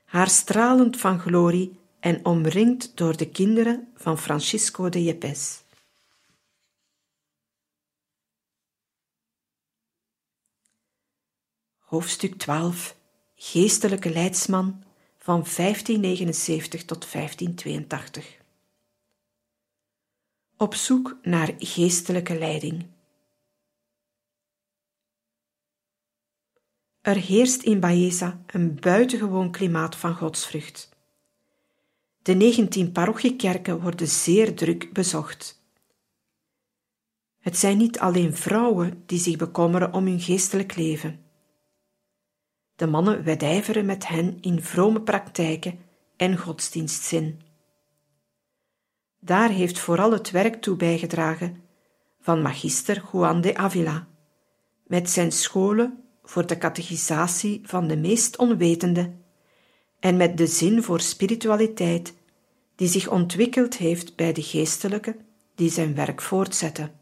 haar 0.05 0.29
stralend 0.29 0.97
van 0.97 1.18
glorie 1.20 1.87
en 2.01 2.24
omringd 2.24 2.96
door 2.96 3.16
de 3.16 3.30
kinderen 3.30 3.92
van 3.94 4.18
Francisco 4.18 4.88
de 4.88 5.03
Yepes. 5.03 5.62
Hoofdstuk 11.78 12.38
12 12.38 12.96
Geestelijke 13.34 14.11
leidsman 14.11 14.84
van 15.18 15.42
1579 15.57 16.84
tot 16.84 17.12
1582 17.12 18.40
Op 20.57 20.74
zoek 20.74 21.18
naar 21.22 21.55
geestelijke 21.59 22.38
leiding. 22.38 22.86
Er 27.01 27.16
heerst 27.16 27.62
in 27.62 27.80
Baeza 27.80 28.42
een 28.46 28.80
buitengewoon 28.80 29.51
klimaat 29.51 29.96
van 29.96 30.14
godsvrucht. 30.14 30.97
De 32.29 32.35
19 32.35 32.93
parochiekerken 32.93 33.81
worden 33.81 34.09
zeer 34.09 34.55
druk 34.55 34.93
bezocht. 34.93 35.62
Het 37.39 37.57
zijn 37.57 37.79
niet 37.79 37.99
alleen 37.99 38.37
vrouwen 38.37 39.03
die 39.07 39.18
zich 39.18 39.37
bekommeren 39.37 39.93
om 39.93 40.07
hun 40.07 40.20
geestelijk 40.20 40.76
leven. 40.76 41.20
De 42.76 42.87
mannen 42.87 43.24
wedijveren 43.24 43.87
met 43.87 44.09
hen 44.09 44.39
in 44.41 44.62
vrome 44.62 45.01
praktijken 45.01 45.79
en 46.16 46.39
godsdienstzin. 46.39 47.41
Daar 49.20 49.51
heeft 49.51 49.79
vooral 49.79 50.12
het 50.12 50.31
werk 50.31 50.62
toe 50.62 50.76
bijgedragen 50.76 51.62
van 52.20 52.43
magister 52.43 53.05
Juan 53.12 53.41
de 53.41 53.57
Avila, 53.57 54.09
met 54.87 55.11
zijn 55.11 55.33
scholen 55.33 56.05
voor 56.22 56.47
de 56.47 56.59
catechisatie 56.59 57.61
van 57.64 57.87
de 57.87 57.97
meest 57.97 58.37
onwetende 58.37 59.12
en 60.01 60.16
met 60.16 60.37
de 60.37 60.47
zin 60.47 60.83
voor 60.83 61.01
spiritualiteit 61.01 62.16
die 62.79 62.89
zich 62.89 63.09
ontwikkeld 63.09 63.76
heeft 63.76 64.16
bij 64.16 64.33
de 64.33 64.43
geestelijke 64.43 65.16
die 65.55 65.70
zijn 65.70 65.95
werk 65.95 66.22
voortzetten. 66.22 66.93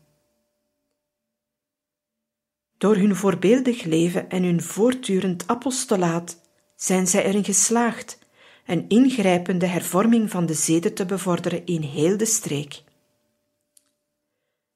Door 2.78 2.96
hun 2.96 3.16
voorbeeldig 3.16 3.82
leven 3.82 4.30
en 4.30 4.42
hun 4.42 4.62
voortdurend 4.62 5.46
apostolaat 5.46 6.40
zijn 6.76 7.06
zij 7.06 7.24
erin 7.24 7.44
geslaagd 7.44 8.18
een 8.66 8.88
ingrijpende 8.88 9.66
hervorming 9.66 10.30
van 10.30 10.46
de 10.46 10.54
zeden 10.54 10.94
te 10.94 11.06
bevorderen 11.06 11.66
in 11.66 11.82
heel 11.82 12.16
de 12.16 12.26
streek. 12.26 12.82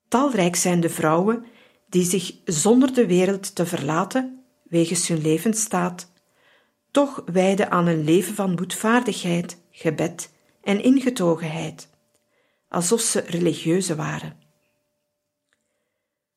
Talrijk 0.09 0.57
zijn 0.57 0.80
de 0.80 0.90
vrouwen 0.90 1.44
die 1.88 2.05
zich 2.05 2.34
zonder 2.44 2.94
de 2.94 3.07
wereld 3.07 3.55
te 3.55 3.66
verlaten, 3.66 4.44
wegens 4.62 5.09
hun 5.09 5.20
levensstaat, 5.20 6.12
toch 6.90 7.22
wijden 7.32 7.70
aan 7.70 7.86
een 7.86 8.05
leven 8.05 8.34
van 8.34 8.57
boetvaardigheid, 8.57 9.57
gebed 9.70 10.30
en 10.62 10.82
ingetogenheid, 10.82 11.88
alsof 12.68 13.00
ze 13.00 13.20
religieuze 13.20 13.94
waren. 13.96 14.38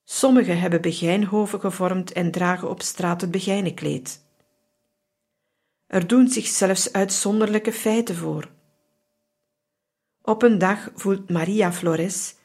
Sommigen 0.03 0.59
hebben 0.59 0.81
begijnhoven 0.81 1.59
gevormd 1.59 2.11
en 2.11 2.31
dragen 2.31 2.69
op 2.69 2.81
straat 2.81 3.21
het 3.21 3.31
begijnenkleed. 3.31 4.25
Er 5.87 6.07
doen 6.07 6.27
zich 6.27 6.47
zelfs 6.47 6.93
uitzonderlijke 6.93 7.71
feiten 7.73 8.15
voor. 8.15 8.51
Op 10.21 10.41
een 10.41 10.57
dag 10.57 10.89
voelt 10.95 11.29
Maria 11.29 11.73
Flores, 11.73 12.35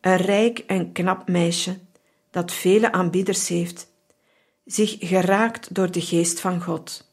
een 0.00 0.16
rijk 0.16 0.58
en 0.58 0.92
knap 0.92 1.28
meisje 1.28 1.78
dat 2.30 2.52
vele 2.52 2.92
aanbieders 2.92 3.48
heeft, 3.48 3.92
zich 4.64 4.96
geraakt 4.98 5.74
door 5.74 5.90
de 5.90 6.00
geest 6.00 6.40
van 6.40 6.62
God. 6.62 7.07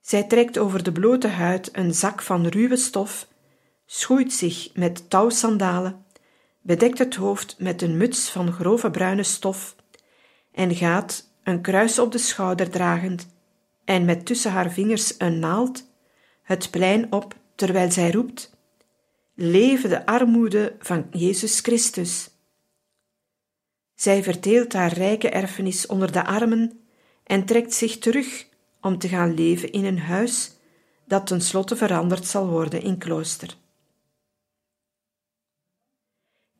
Zij 0.00 0.24
trekt 0.24 0.58
over 0.58 0.82
de 0.82 0.92
blote 0.92 1.28
huid 1.28 1.68
een 1.72 1.94
zak 1.94 2.22
van 2.22 2.46
ruwe 2.46 2.76
stof, 2.76 3.28
schoeit 3.86 4.32
zich 4.32 4.74
met 4.74 5.10
touwsandalen 5.10 6.04
bedekt 6.62 6.98
het 6.98 7.14
hoofd 7.14 7.56
met 7.58 7.82
een 7.82 7.96
muts 7.96 8.30
van 8.30 8.52
grove 8.52 8.90
bruine 8.90 9.22
stof 9.22 9.76
en 10.52 10.74
gaat, 10.74 11.30
een 11.42 11.60
kruis 11.60 11.98
op 11.98 12.12
de 12.12 12.18
schouder 12.18 12.70
dragend 12.70 13.28
en 13.84 14.04
met 14.04 14.26
tussen 14.26 14.50
haar 14.50 14.70
vingers 14.70 15.14
een 15.18 15.38
naald, 15.38 15.86
het 16.42 16.70
plein 16.70 17.12
op 17.12 17.34
terwijl 17.54 17.90
zij 17.90 18.10
roept: 18.10 18.56
Leve 19.34 19.88
de 19.88 20.06
armoede 20.06 20.76
van 20.78 21.06
Jezus 21.10 21.60
Christus. 21.60 22.30
Zij 23.94 24.22
verdeelt 24.22 24.72
haar 24.72 24.92
rijke 24.92 25.28
erfenis 25.28 25.86
onder 25.86 26.12
de 26.12 26.24
armen 26.24 26.80
en 27.24 27.44
trekt 27.44 27.74
zich 27.74 27.98
terug 27.98 28.46
om 28.80 28.98
te 28.98 29.08
gaan 29.08 29.34
leven 29.34 29.72
in 29.72 29.84
een 29.84 29.98
huis 29.98 30.52
dat 31.04 31.26
tenslotte 31.26 31.76
veranderd 31.76 32.26
zal 32.26 32.48
worden 32.48 32.82
in 32.82 32.98
klooster. 32.98 33.56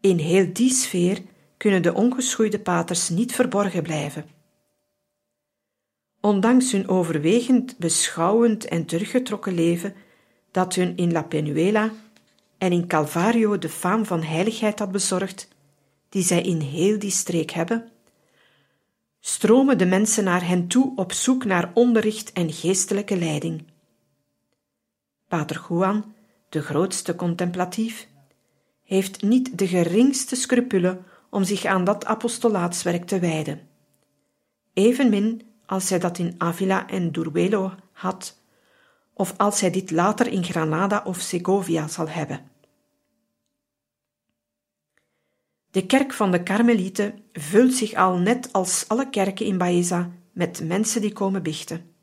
In 0.01 0.19
heel 0.19 0.53
die 0.53 0.71
sfeer 0.71 1.23
kunnen 1.57 1.83
de 1.83 1.95
ongeschoeide 1.95 2.61
paters 2.61 3.09
niet 3.09 3.35
verborgen 3.35 3.83
blijven. 3.83 4.25
Ondanks 6.21 6.73
hun 6.73 6.89
overwegend 6.89 7.79
beschouwend 7.79 8.65
en 8.65 8.85
teruggetrokken 8.85 9.55
leven, 9.55 9.95
dat 10.51 10.75
hun 10.75 10.97
in 10.97 11.13
La 11.13 11.23
Penuela 11.23 11.93
en 12.59 12.73
in 12.73 12.87
Calvario 12.87 13.59
de 13.59 13.69
faam 13.69 14.05
van 14.05 14.23
heiligheid 14.23 14.79
had 14.79 14.93
bezorgd, 14.93 15.49
die 16.09 16.23
zij 16.23 16.43
in 16.43 16.61
heel 16.61 16.99
die 16.99 17.11
streek 17.11 17.51
hebben, 17.51 17.89
stromen 19.21 19.79
de 19.79 19.87
mensen 19.87 20.25
naar 20.25 20.47
hen 20.47 20.67
toe 20.67 20.93
op 20.97 21.13
zoek 21.13 21.45
naar 21.45 21.71
onderricht 21.75 22.33
en 22.33 22.53
geestelijke 22.53 23.19
leiding. 23.19 23.65
Pater 25.29 25.67
Juan, 25.69 26.15
de 26.49 26.63
grootste 26.63 27.15
contemplatief, 27.15 28.09
heeft 28.85 29.23
niet 29.23 29.59
de 29.59 29.67
geringste 29.69 30.37
scrupule 30.37 31.03
om 31.31 31.45
zich 31.45 31.65
aan 31.65 31.85
dat 31.85 32.05
apostolaatswerk 32.05 33.05
te 33.05 33.19
wijden. 33.19 33.69
Evenmin 34.73 35.43
als 35.67 35.91
hij 35.91 35.99
dat 35.99 36.19
in 36.19 36.35
Avila 36.39 36.89
en 36.89 37.13
Duruelo 37.13 37.75
had, 37.93 38.39
of 39.15 39.35
als 39.37 39.61
hij 39.61 39.71
dit 39.71 39.91
later 39.91 40.27
in 40.27 40.45
Granada 40.45 41.03
of 41.05 41.21
Segovia 41.21 41.89
zal 41.89 42.09
hebben. 42.09 42.50
De 45.71 45.87
kerk 45.87 46.13
van 46.13 46.31
de 46.31 46.43
Karmelieten 46.43 47.23
vult 47.33 47.75
zich 47.75 47.95
al 47.95 48.19
net 48.19 48.53
als 48.53 48.85
alle 48.89 49.11
kerken 49.11 49.47
in 49.47 49.59
Baeza 49.59 50.11
met 50.33 50.61
mensen 50.65 51.01
die 51.01 51.13
komen 51.13 51.43
bichten. 51.43 51.95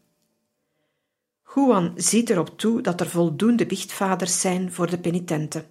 Juan 1.55 1.93
ziet 1.95 2.29
erop 2.29 2.59
toe 2.59 2.81
dat 2.81 3.01
er 3.01 3.09
voldoende 3.09 3.65
bichtvaders 3.65 4.41
zijn 4.41 4.71
voor 4.71 4.89
de 4.89 4.99
penitenten. 4.99 5.65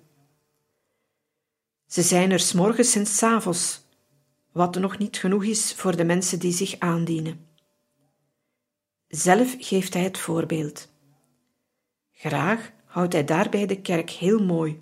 Ze 1.87 2.03
zijn 2.03 2.31
er 2.31 2.41
s 2.41 2.53
morgens 2.53 2.95
en 2.95 3.07
s 3.07 3.23
avonds, 3.23 3.85
wat 4.53 4.79
nog 4.79 4.99
niet 4.99 5.17
genoeg 5.17 5.45
is 5.45 5.75
voor 5.75 5.97
de 5.97 6.05
mensen 6.05 6.39
die 6.39 6.53
zich 6.53 6.79
aandienen. 6.79 7.47
Zelf 9.09 9.57
geeft 9.59 9.95
hij 9.95 10.03
het 10.03 10.19
voorbeeld. 10.19 10.89
Graag 12.13 12.73
houdt 12.85 13.13
hij 13.13 13.25
daarbij 13.25 13.67
de 13.67 13.81
kerk 13.81 14.11
heel 14.11 14.45
mooi. 14.45 14.79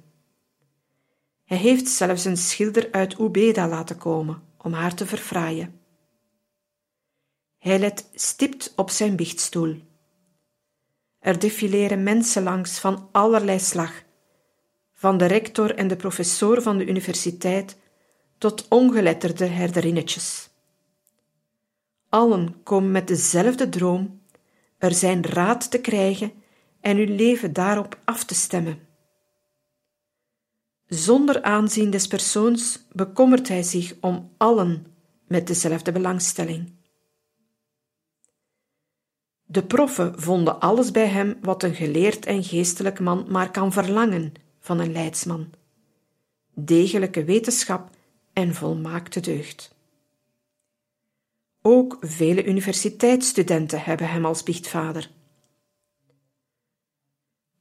Hij 1.44 1.56
heeft 1.56 1.88
zelfs 1.88 2.24
een 2.24 2.36
schilder 2.36 2.88
uit 2.90 3.18
Ubeda 3.18 3.68
laten 3.68 3.98
komen 3.98 4.42
om 4.58 4.72
haar 4.72 4.94
te 4.94 5.06
verfraaien. 5.06 5.80
Hij 7.58 7.78
let 7.78 8.10
stipt 8.14 8.72
op 8.76 8.90
zijn 8.90 9.16
biechtstoel. 9.16 9.80
Er 11.18 11.38
defileren 11.38 12.02
mensen 12.02 12.42
langs 12.42 12.78
van 12.78 13.08
allerlei 13.12 13.58
slag, 13.58 14.02
van 14.92 15.18
de 15.18 15.26
rector 15.26 15.74
en 15.74 15.88
de 15.88 15.96
professor 15.96 16.62
van 16.62 16.78
de 16.78 16.86
universiteit 16.86 17.76
tot 18.38 18.68
ongeletterde 18.68 19.46
herderinnetjes. 19.46 20.48
Allen 22.08 22.62
komen 22.62 22.90
met 22.90 23.08
dezelfde 23.08 23.68
droom, 23.68 24.20
er 24.78 24.94
zijn 24.94 25.24
raad 25.24 25.70
te 25.70 25.80
krijgen 25.80 26.32
en 26.80 26.96
hun 26.96 27.14
leven 27.14 27.52
daarop 27.52 27.98
af 28.04 28.24
te 28.24 28.34
stemmen. 28.34 28.78
Zonder 30.86 31.42
aanzien 31.42 31.90
des 31.90 32.06
persoons 32.06 32.78
bekommert 32.92 33.48
hij 33.48 33.62
zich 33.62 33.94
om 34.00 34.30
allen 34.36 34.86
met 35.26 35.46
dezelfde 35.46 35.92
belangstelling. 35.92 36.72
De 39.46 39.64
proffen 39.64 40.20
vonden 40.20 40.60
alles 40.60 40.90
bij 40.90 41.06
hem 41.06 41.36
wat 41.40 41.62
een 41.62 41.74
geleerd 41.74 42.26
en 42.26 42.44
geestelijk 42.44 43.00
man 43.00 43.26
maar 43.28 43.50
kan 43.50 43.72
verlangen 43.72 44.32
van 44.60 44.78
een 44.78 44.92
leidsman: 44.92 45.52
degelijke 46.54 47.24
wetenschap 47.24 47.90
en 48.32 48.54
volmaakte 48.54 49.20
deugd. 49.20 49.74
Ook 51.62 51.96
vele 52.00 52.44
universiteitsstudenten 52.44 53.82
hebben 53.82 54.08
hem 54.08 54.24
als 54.24 54.42
biechtvader. 54.42 55.10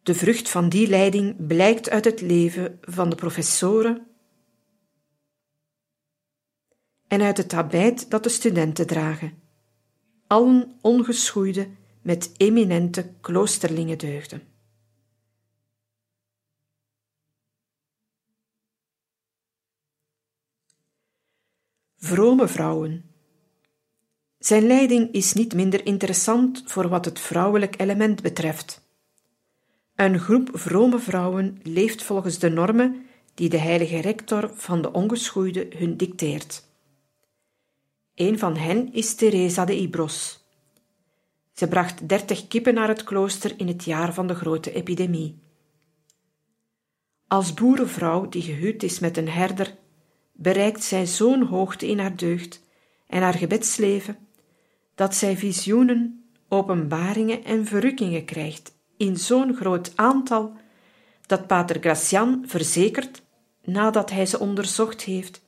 De 0.03 0.15
vrucht 0.15 0.49
van 0.49 0.69
die 0.69 0.87
leiding 0.87 1.47
blijkt 1.47 1.89
uit 1.89 2.05
het 2.05 2.21
leven 2.21 2.79
van 2.81 3.09
de 3.09 3.15
professoren 3.15 4.07
en 7.07 7.21
uit 7.21 7.37
het 7.37 7.49
tabijt 7.49 8.09
dat 8.09 8.23
de 8.23 8.29
studenten 8.29 8.87
dragen, 8.87 9.41
allen 10.27 10.77
ongeschoeide 10.81 11.69
met 12.01 12.31
eminente 12.37 13.13
kloosterlinge 13.21 13.95
deugden. 13.95 14.41
Vrome 21.97 22.47
vrouwen. 22.47 23.05
Zijn 24.37 24.67
leiding 24.67 25.11
is 25.11 25.33
niet 25.33 25.53
minder 25.53 25.85
interessant 25.85 26.63
voor 26.65 26.87
wat 26.87 27.05
het 27.05 27.19
vrouwelijk 27.19 27.79
element 27.79 28.21
betreft. 28.21 28.81
Een 29.95 30.19
groep 30.19 30.49
vrome 30.53 30.99
vrouwen 30.99 31.59
leeft 31.63 32.03
volgens 32.03 32.39
de 32.39 32.49
normen 32.49 33.05
die 33.33 33.49
de 33.49 33.57
heilige 33.57 34.01
rector 34.01 34.51
van 34.53 34.81
de 34.81 34.91
ongeschoeide 34.91 35.67
hun 35.77 35.97
dicteert. 35.97 36.67
Een 38.15 38.39
van 38.39 38.55
hen 38.55 38.93
is 38.93 39.15
Teresa 39.15 39.65
de 39.65 39.79
Ibros. 39.79 40.45
Ze 41.53 41.67
bracht 41.67 42.07
dertig 42.09 42.47
kippen 42.47 42.73
naar 42.73 42.87
het 42.87 43.03
klooster 43.03 43.59
in 43.59 43.67
het 43.67 43.83
jaar 43.83 44.13
van 44.13 44.27
de 44.27 44.35
grote 44.35 44.73
epidemie. 44.73 45.41
Als 47.27 47.53
boerenvrouw 47.53 48.29
die 48.29 48.41
gehuwd 48.41 48.83
is 48.83 48.99
met 48.99 49.17
een 49.17 49.29
herder, 49.29 49.75
bereikt 50.31 50.83
zij 50.83 51.05
zo'n 51.05 51.43
hoogte 51.43 51.87
in 51.87 51.99
haar 51.99 52.15
deugd 52.15 52.61
en 53.07 53.21
haar 53.21 53.33
gebedsleven, 53.33 54.17
dat 54.95 55.15
zij 55.15 55.37
visioenen, 55.37 56.25
openbaringen 56.47 57.43
en 57.43 57.65
verrukkingen 57.65 58.25
krijgt 58.25 58.73
in 59.03 59.17
zo'n 59.17 59.55
groot 59.55 59.91
aantal 59.95 60.53
dat 61.25 61.47
Pater 61.47 61.79
Gracian 61.79 62.43
verzekert, 62.47 63.21
nadat 63.63 64.09
hij 64.09 64.25
ze 64.25 64.39
onderzocht 64.39 65.01
heeft, 65.01 65.41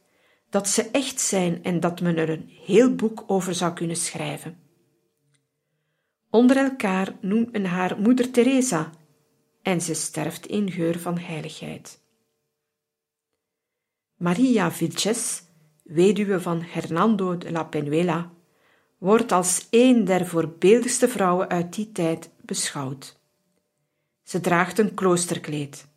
dat 0.49 0.67
ze 0.67 0.89
echt 0.91 1.19
zijn 1.19 1.63
en 1.63 1.79
dat 1.79 2.01
men 2.01 2.17
er 2.17 2.29
een 2.29 2.49
heel 2.65 2.95
boek 2.95 3.23
over 3.27 3.55
zou 3.55 3.73
kunnen 3.73 3.95
schrijven. 3.95 4.57
Onder 6.29 6.57
elkaar 6.57 7.15
noemt 7.21 7.51
men 7.51 7.65
haar 7.65 7.99
moeder 7.99 8.31
Teresa 8.31 8.91
en 9.61 9.81
ze 9.81 9.93
sterft 9.93 10.45
in 10.45 10.71
geur 10.71 10.99
van 10.99 11.17
heiligheid. 11.17 12.03
Maria 14.15 14.71
Vilches, 14.71 15.43
weduwe 15.83 16.41
van 16.41 16.61
Hernando 16.61 17.37
de 17.37 17.51
la 17.51 17.63
Penuela, 17.63 18.31
wordt 18.97 19.31
als 19.31 19.67
een 19.69 20.05
der 20.05 20.27
voorbeeldigste 20.27 21.07
vrouwen 21.07 21.49
uit 21.49 21.73
die 21.73 21.91
tijd 21.91 22.29
beschouwd. 22.41 23.23
Ze 24.25 24.39
draagt 24.39 24.79
een 24.79 24.93
kloosterkleed. 24.93 25.87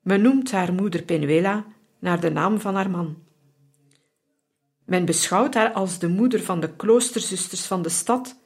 Men 0.00 0.22
noemt 0.22 0.50
haar 0.50 0.72
moeder 0.72 1.02
Penuela 1.02 1.66
naar 1.98 2.20
de 2.20 2.30
naam 2.30 2.60
van 2.60 2.74
haar 2.74 2.90
man. 2.90 3.22
Men 4.84 5.04
beschouwt 5.04 5.54
haar 5.54 5.72
als 5.72 5.98
de 5.98 6.08
moeder 6.08 6.42
van 6.42 6.60
de 6.60 6.76
kloosterzusters 6.76 7.66
van 7.66 7.82
de 7.82 7.88
stad, 7.88 8.38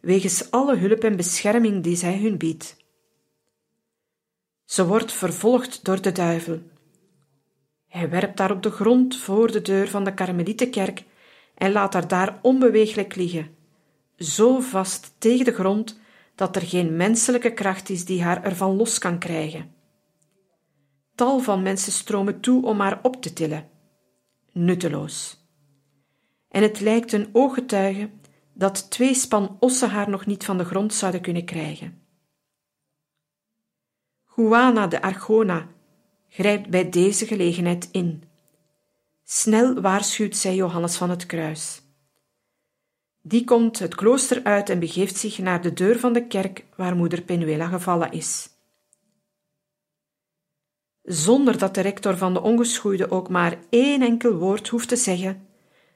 wegens 0.00 0.50
alle 0.50 0.76
hulp 0.76 1.04
en 1.04 1.16
bescherming 1.16 1.82
die 1.82 1.96
zij 1.96 2.18
hun 2.18 2.36
biedt. 2.36 2.76
Ze 4.64 4.86
wordt 4.86 5.12
vervolgd 5.12 5.84
door 5.84 6.02
de 6.02 6.12
duivel. 6.12 6.62
Hij 7.86 8.10
werpt 8.10 8.38
haar 8.38 8.50
op 8.50 8.62
de 8.62 8.70
grond 8.70 9.16
voor 9.16 9.52
de 9.52 9.62
deur 9.62 9.88
van 9.88 10.04
de 10.04 10.14
Karmelietenkerk 10.14 11.04
en 11.54 11.72
laat 11.72 11.92
haar 11.92 12.08
daar 12.08 12.38
onbeweeglijk 12.42 13.14
liggen, 13.14 13.56
zo 14.16 14.60
vast 14.60 15.14
tegen 15.18 15.44
de 15.44 15.52
grond 15.52 15.98
dat 16.38 16.56
er 16.56 16.62
geen 16.62 16.96
menselijke 16.96 17.52
kracht 17.52 17.88
is 17.88 18.04
die 18.04 18.22
haar 18.22 18.44
ervan 18.44 18.76
los 18.76 18.98
kan 18.98 19.18
krijgen. 19.18 19.74
Tal 21.14 21.38
van 21.40 21.62
mensen 21.62 21.92
stromen 21.92 22.40
toe 22.40 22.66
om 22.66 22.80
haar 22.80 22.98
op 23.02 23.22
te 23.22 23.32
tillen. 23.32 23.68
Nutteloos. 24.52 25.46
En 26.48 26.62
het 26.62 26.80
lijkt 26.80 27.12
een 27.12 27.28
ooggetuige 27.32 28.10
dat 28.52 28.90
twee 28.90 29.14
span 29.14 29.56
ossen 29.60 29.90
haar 29.90 30.10
nog 30.10 30.26
niet 30.26 30.44
van 30.44 30.58
de 30.58 30.64
grond 30.64 30.94
zouden 30.94 31.20
kunnen 31.20 31.44
krijgen. 31.44 32.02
Juana 34.36 34.86
de 34.86 35.02
Argona 35.02 35.68
grijpt 36.28 36.70
bij 36.70 36.88
deze 36.88 37.26
gelegenheid 37.26 37.88
in. 37.90 38.24
Snel 39.24 39.80
waarschuwt 39.80 40.36
zij 40.36 40.54
Johannes 40.54 40.96
van 40.96 41.10
het 41.10 41.26
Kruis. 41.26 41.82
Die 43.28 43.44
komt 43.44 43.78
het 43.78 43.94
klooster 43.94 44.44
uit 44.44 44.70
en 44.70 44.78
begeeft 44.78 45.16
zich 45.16 45.38
naar 45.38 45.62
de 45.62 45.72
deur 45.72 45.98
van 45.98 46.12
de 46.12 46.26
kerk 46.26 46.64
waar 46.76 46.96
moeder 46.96 47.22
Penuela 47.22 47.66
gevallen 47.66 48.12
is. 48.12 48.48
Zonder 51.02 51.58
dat 51.58 51.74
de 51.74 51.80
rector 51.80 52.16
van 52.16 52.34
de 52.34 52.42
ongeschoeide 52.42 53.10
ook 53.10 53.28
maar 53.28 53.58
één 53.70 54.02
enkel 54.02 54.32
woord 54.32 54.68
hoeft 54.68 54.88
te 54.88 54.96
zeggen, 54.96 55.46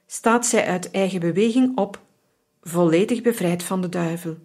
staat 0.05 0.45
zij 0.45 0.65
uit 0.65 0.91
eigen 0.91 1.19
beweging 1.19 1.77
op, 1.77 2.01
volledig 2.61 3.21
bevrijd 3.21 3.63
van 3.63 3.81
de 3.81 3.89
duivel. 3.89 4.37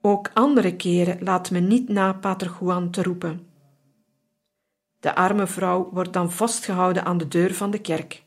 Ook 0.00 0.30
andere 0.34 0.76
keren 0.76 1.22
laat 1.22 1.50
men 1.50 1.66
niet 1.66 1.88
na 1.88 2.12
Pater 2.12 2.56
Juan 2.60 2.90
te 2.90 3.02
roepen. 3.02 3.46
De 5.00 5.14
arme 5.14 5.46
vrouw 5.46 5.90
wordt 5.92 6.12
dan 6.12 6.32
vastgehouden 6.32 7.04
aan 7.04 7.18
de 7.18 7.28
deur 7.28 7.54
van 7.54 7.70
de 7.70 7.80
kerk. 7.80 8.22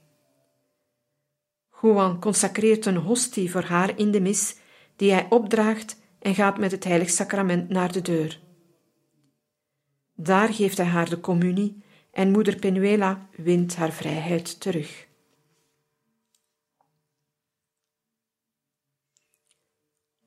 Juan 1.82 2.20
consacreert 2.20 2.86
een 2.86 2.98
hostie 2.98 3.52
voor 3.52 3.64
haar 3.64 3.98
in 3.98 4.12
de 4.12 4.22
mis, 4.22 4.56
die 4.96 5.12
hij 5.12 5.28
opdraagt 5.30 6.02
en 6.20 6.36
gaat 6.36 6.58
met 6.58 6.72
het 6.72 6.84
heilig 6.84 7.10
sacrament 7.10 7.70
naar 7.70 7.92
de 7.92 8.02
deur. 8.02 8.42
Daar 10.16 10.54
geeft 10.54 10.78
hij 10.78 10.86
haar 10.86 11.10
de 11.10 11.20
communie 11.20 11.84
en 12.12 12.32
moeder 12.32 12.56
Penuela 12.56 13.30
wint 13.36 13.76
haar 13.76 13.92
vrijheid 13.92 14.60
terug. 14.60 15.08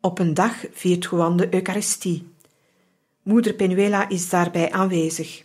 Op 0.00 0.18
een 0.18 0.34
dag 0.34 0.64
viert 0.70 1.04
Juan 1.04 1.36
de 1.36 1.54
Eucharistie. 1.54 2.34
Moeder 3.22 3.54
Penuela 3.54 4.08
is 4.08 4.28
daarbij 4.28 4.72
aanwezig. 4.72 5.44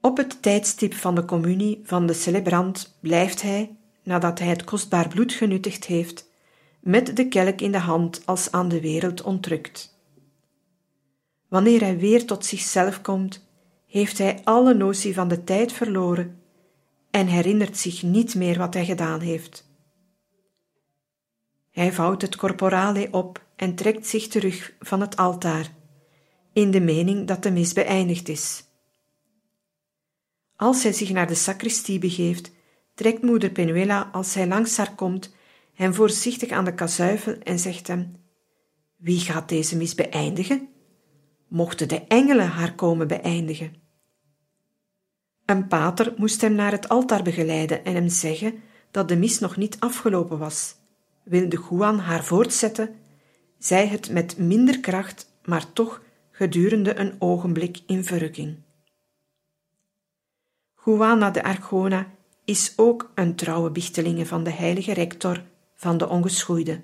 Op 0.00 0.16
het 0.16 0.42
tijdstip 0.42 0.94
van 0.94 1.14
de 1.14 1.24
communie 1.24 1.80
van 1.84 2.06
de 2.06 2.12
celebrant 2.12 2.98
blijft 3.00 3.42
hij, 3.42 3.76
nadat 4.04 4.38
hij 4.38 4.48
het 4.48 4.64
kostbaar 4.64 5.08
bloed 5.08 5.32
genuttigd 5.32 5.84
heeft, 5.84 6.28
met 6.80 7.16
de 7.16 7.28
kelk 7.28 7.60
in 7.60 7.72
de 7.72 7.78
hand 7.78 8.22
als 8.24 8.52
aan 8.52 8.68
de 8.68 8.80
wereld 8.80 9.22
ontrukt. 9.22 9.98
Wanneer 11.48 11.80
hij 11.80 11.98
weer 11.98 12.26
tot 12.26 12.44
zichzelf 12.44 13.00
komt, 13.00 13.46
heeft 13.86 14.18
hij 14.18 14.40
alle 14.44 14.74
notie 14.74 15.14
van 15.14 15.28
de 15.28 15.44
tijd 15.44 15.72
verloren 15.72 16.42
en 17.10 17.26
herinnert 17.26 17.78
zich 17.78 18.02
niet 18.02 18.34
meer 18.34 18.58
wat 18.58 18.74
hij 18.74 18.84
gedaan 18.84 19.20
heeft. 19.20 19.68
Hij 21.70 21.92
vouwt 21.92 22.22
het 22.22 22.36
corporale 22.36 23.08
op 23.10 23.44
en 23.56 23.74
trekt 23.74 24.06
zich 24.06 24.28
terug 24.28 24.74
van 24.80 25.00
het 25.00 25.16
altaar, 25.16 25.72
in 26.52 26.70
de 26.70 26.80
mening 26.80 27.26
dat 27.26 27.42
de 27.42 27.50
mis 27.50 27.72
beëindigd 27.72 28.28
is. 28.28 28.64
Als 30.56 30.82
hij 30.82 30.92
zich 30.92 31.10
naar 31.10 31.26
de 31.26 31.34
sacristie 31.34 31.98
begeeft, 31.98 32.50
trekt 32.94 33.22
moeder 33.22 33.50
Penuela, 33.50 34.08
als 34.12 34.34
hij 34.34 34.46
langs 34.46 34.76
haar 34.76 34.94
komt, 34.94 35.34
hem 35.74 35.94
voorzichtig 35.94 36.50
aan 36.50 36.64
de 36.64 36.74
kazuifel 36.74 37.38
en 37.38 37.58
zegt 37.58 37.86
hem: 37.86 38.16
Wie 38.96 39.20
gaat 39.20 39.48
deze 39.48 39.76
mis 39.76 39.94
beëindigen? 39.94 40.68
Mochten 41.48 41.88
de 41.88 42.00
engelen 42.06 42.48
haar 42.48 42.74
komen 42.74 43.08
beëindigen? 43.08 43.82
Een 45.44 45.66
pater 45.66 46.14
moest 46.16 46.40
hem 46.40 46.54
naar 46.54 46.72
het 46.72 46.88
altaar 46.88 47.22
begeleiden 47.22 47.84
en 47.84 47.94
hem 47.94 48.08
zeggen 48.08 48.62
dat 48.90 49.08
de 49.08 49.16
mis 49.16 49.38
nog 49.38 49.56
niet 49.56 49.80
afgelopen 49.80 50.38
was. 50.38 50.74
Wilde 51.24 51.64
Juan 51.70 51.98
haar 51.98 52.24
voortzetten, 52.24 52.94
zij 53.58 53.86
het 53.86 54.10
met 54.10 54.38
minder 54.38 54.80
kracht, 54.80 55.32
maar 55.44 55.72
toch 55.72 56.02
gedurende 56.30 56.94
een 56.94 57.14
ogenblik 57.18 57.80
in 57.86 58.04
verrukking. 58.04 58.62
Juana 60.84 61.30
de 61.30 61.42
Argona 61.42 62.13
is 62.44 62.72
ook 62.76 63.12
een 63.14 63.34
trouwe 63.34 63.70
bichtelinge 63.70 64.26
van 64.26 64.44
de 64.44 64.50
heilige 64.50 64.92
rector 64.92 65.42
van 65.74 65.98
de 65.98 66.08
ongeschoeide. 66.08 66.80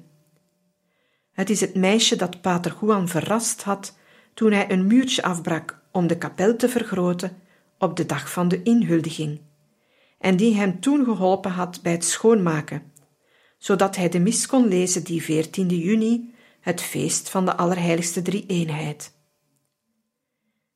Het 1.32 1.50
is 1.50 1.60
het 1.60 1.74
meisje 1.74 2.16
dat 2.16 2.40
pater 2.40 2.76
Juan 2.80 3.08
verrast 3.08 3.62
had 3.62 3.96
toen 4.34 4.52
hij 4.52 4.70
een 4.70 4.86
muurtje 4.86 5.22
afbrak 5.22 5.82
om 5.92 6.06
de 6.06 6.18
kapel 6.18 6.56
te 6.56 6.68
vergroten 6.68 7.36
op 7.78 7.96
de 7.96 8.06
dag 8.06 8.32
van 8.32 8.48
de 8.48 8.62
inhuldiging, 8.62 9.40
en 10.18 10.36
die 10.36 10.54
hem 10.54 10.80
toen 10.80 11.04
geholpen 11.04 11.50
had 11.50 11.82
bij 11.82 11.92
het 11.92 12.04
schoonmaken, 12.04 12.92
zodat 13.58 13.96
hij 13.96 14.08
de 14.08 14.18
mis 14.18 14.46
kon 14.46 14.68
lezen 14.68 15.04
die 15.04 15.22
14 15.22 15.68
juni, 15.68 16.34
het 16.60 16.80
feest 16.80 17.30
van 17.30 17.44
de 17.44 17.56
Allerheiligste 17.56 18.22
Drie-eenheid. 18.22 19.12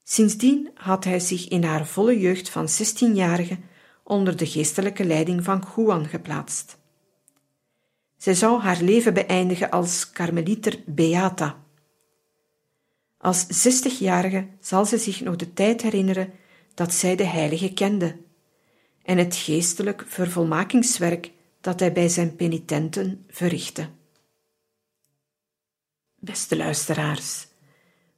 Sindsdien 0.03 0.70
had 0.74 1.05
hij 1.05 1.20
zich 1.20 1.49
in 1.49 1.64
haar 1.64 1.87
volle 1.87 2.18
jeugd 2.18 2.49
van 2.49 2.68
16-jarige 2.68 3.59
onder 4.05 4.37
de 4.37 4.47
geestelijke 4.47 5.05
leiding 5.05 5.45
van 5.45 5.65
Juan 5.77 6.07
geplaatst. 6.07 6.79
Zij 8.17 8.35
zou 8.35 8.61
haar 8.61 8.81
leven 8.81 9.15
beëindigen 9.15 9.71
als 9.71 10.11
karmelieter 10.11 10.79
Beata. 10.87 11.63
Als 13.19 13.47
zestigjarige 13.47 14.47
zal 14.61 14.85
ze 14.85 14.99
zich 14.99 15.21
nog 15.21 15.37
de 15.37 15.53
tijd 15.53 15.83
herinneren 15.83 16.33
dat 16.75 16.93
zij 16.93 17.17
de 17.17 17.25
heilige 17.25 17.73
kende 17.73 18.17
en 19.03 19.19
het 19.19 19.37
geestelijk 19.37 20.05
vervolmakingswerk 20.07 21.33
dat 21.61 21.81
hij 21.81 21.93
bij 21.93 22.09
zijn 22.09 22.37
penitenten 22.37 23.25
verrichtte. 23.29 23.89
Beste 26.19 26.57
luisteraars, 26.57 27.47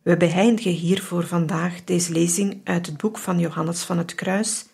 we 0.03 0.16
beëindigen 0.16 0.70
hier 0.72 1.03
voor 1.03 1.26
vandaag 1.26 1.84
deze 1.84 2.12
lezing 2.12 2.61
uit 2.64 2.87
het 2.87 2.97
boek 2.97 3.18
van 3.18 3.39
Johannes 3.39 3.82
van 3.82 3.99
het 3.99 4.14
Kruis 4.14 4.66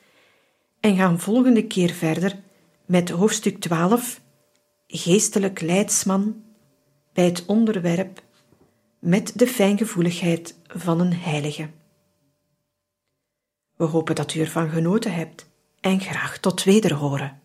en 0.83 0.97
gaan 0.97 1.21
volgende 1.21 1.67
keer 1.67 1.91
verder 1.91 2.43
met 2.87 3.11
hoofdstuk 3.11 3.61
12, 3.61 4.21
geestelijk 4.87 5.61
leidsman, 5.61 6.43
bij 7.13 7.25
het 7.25 7.47
onderwerp 7.47 8.23
met 8.99 9.33
de 9.39 9.47
fijngevoeligheid 9.47 10.59
van 10.67 11.01
een 11.01 11.15
heilige. 11.15 11.69
We 13.77 13.85
hopen 13.85 14.15
dat 14.15 14.35
u 14.35 14.41
ervan 14.41 14.71
genoten 14.71 15.15
hebt 15.15 15.51
en 15.81 16.01
graag 16.01 16.39
tot 16.39 16.65
wederhoren. 16.65 17.42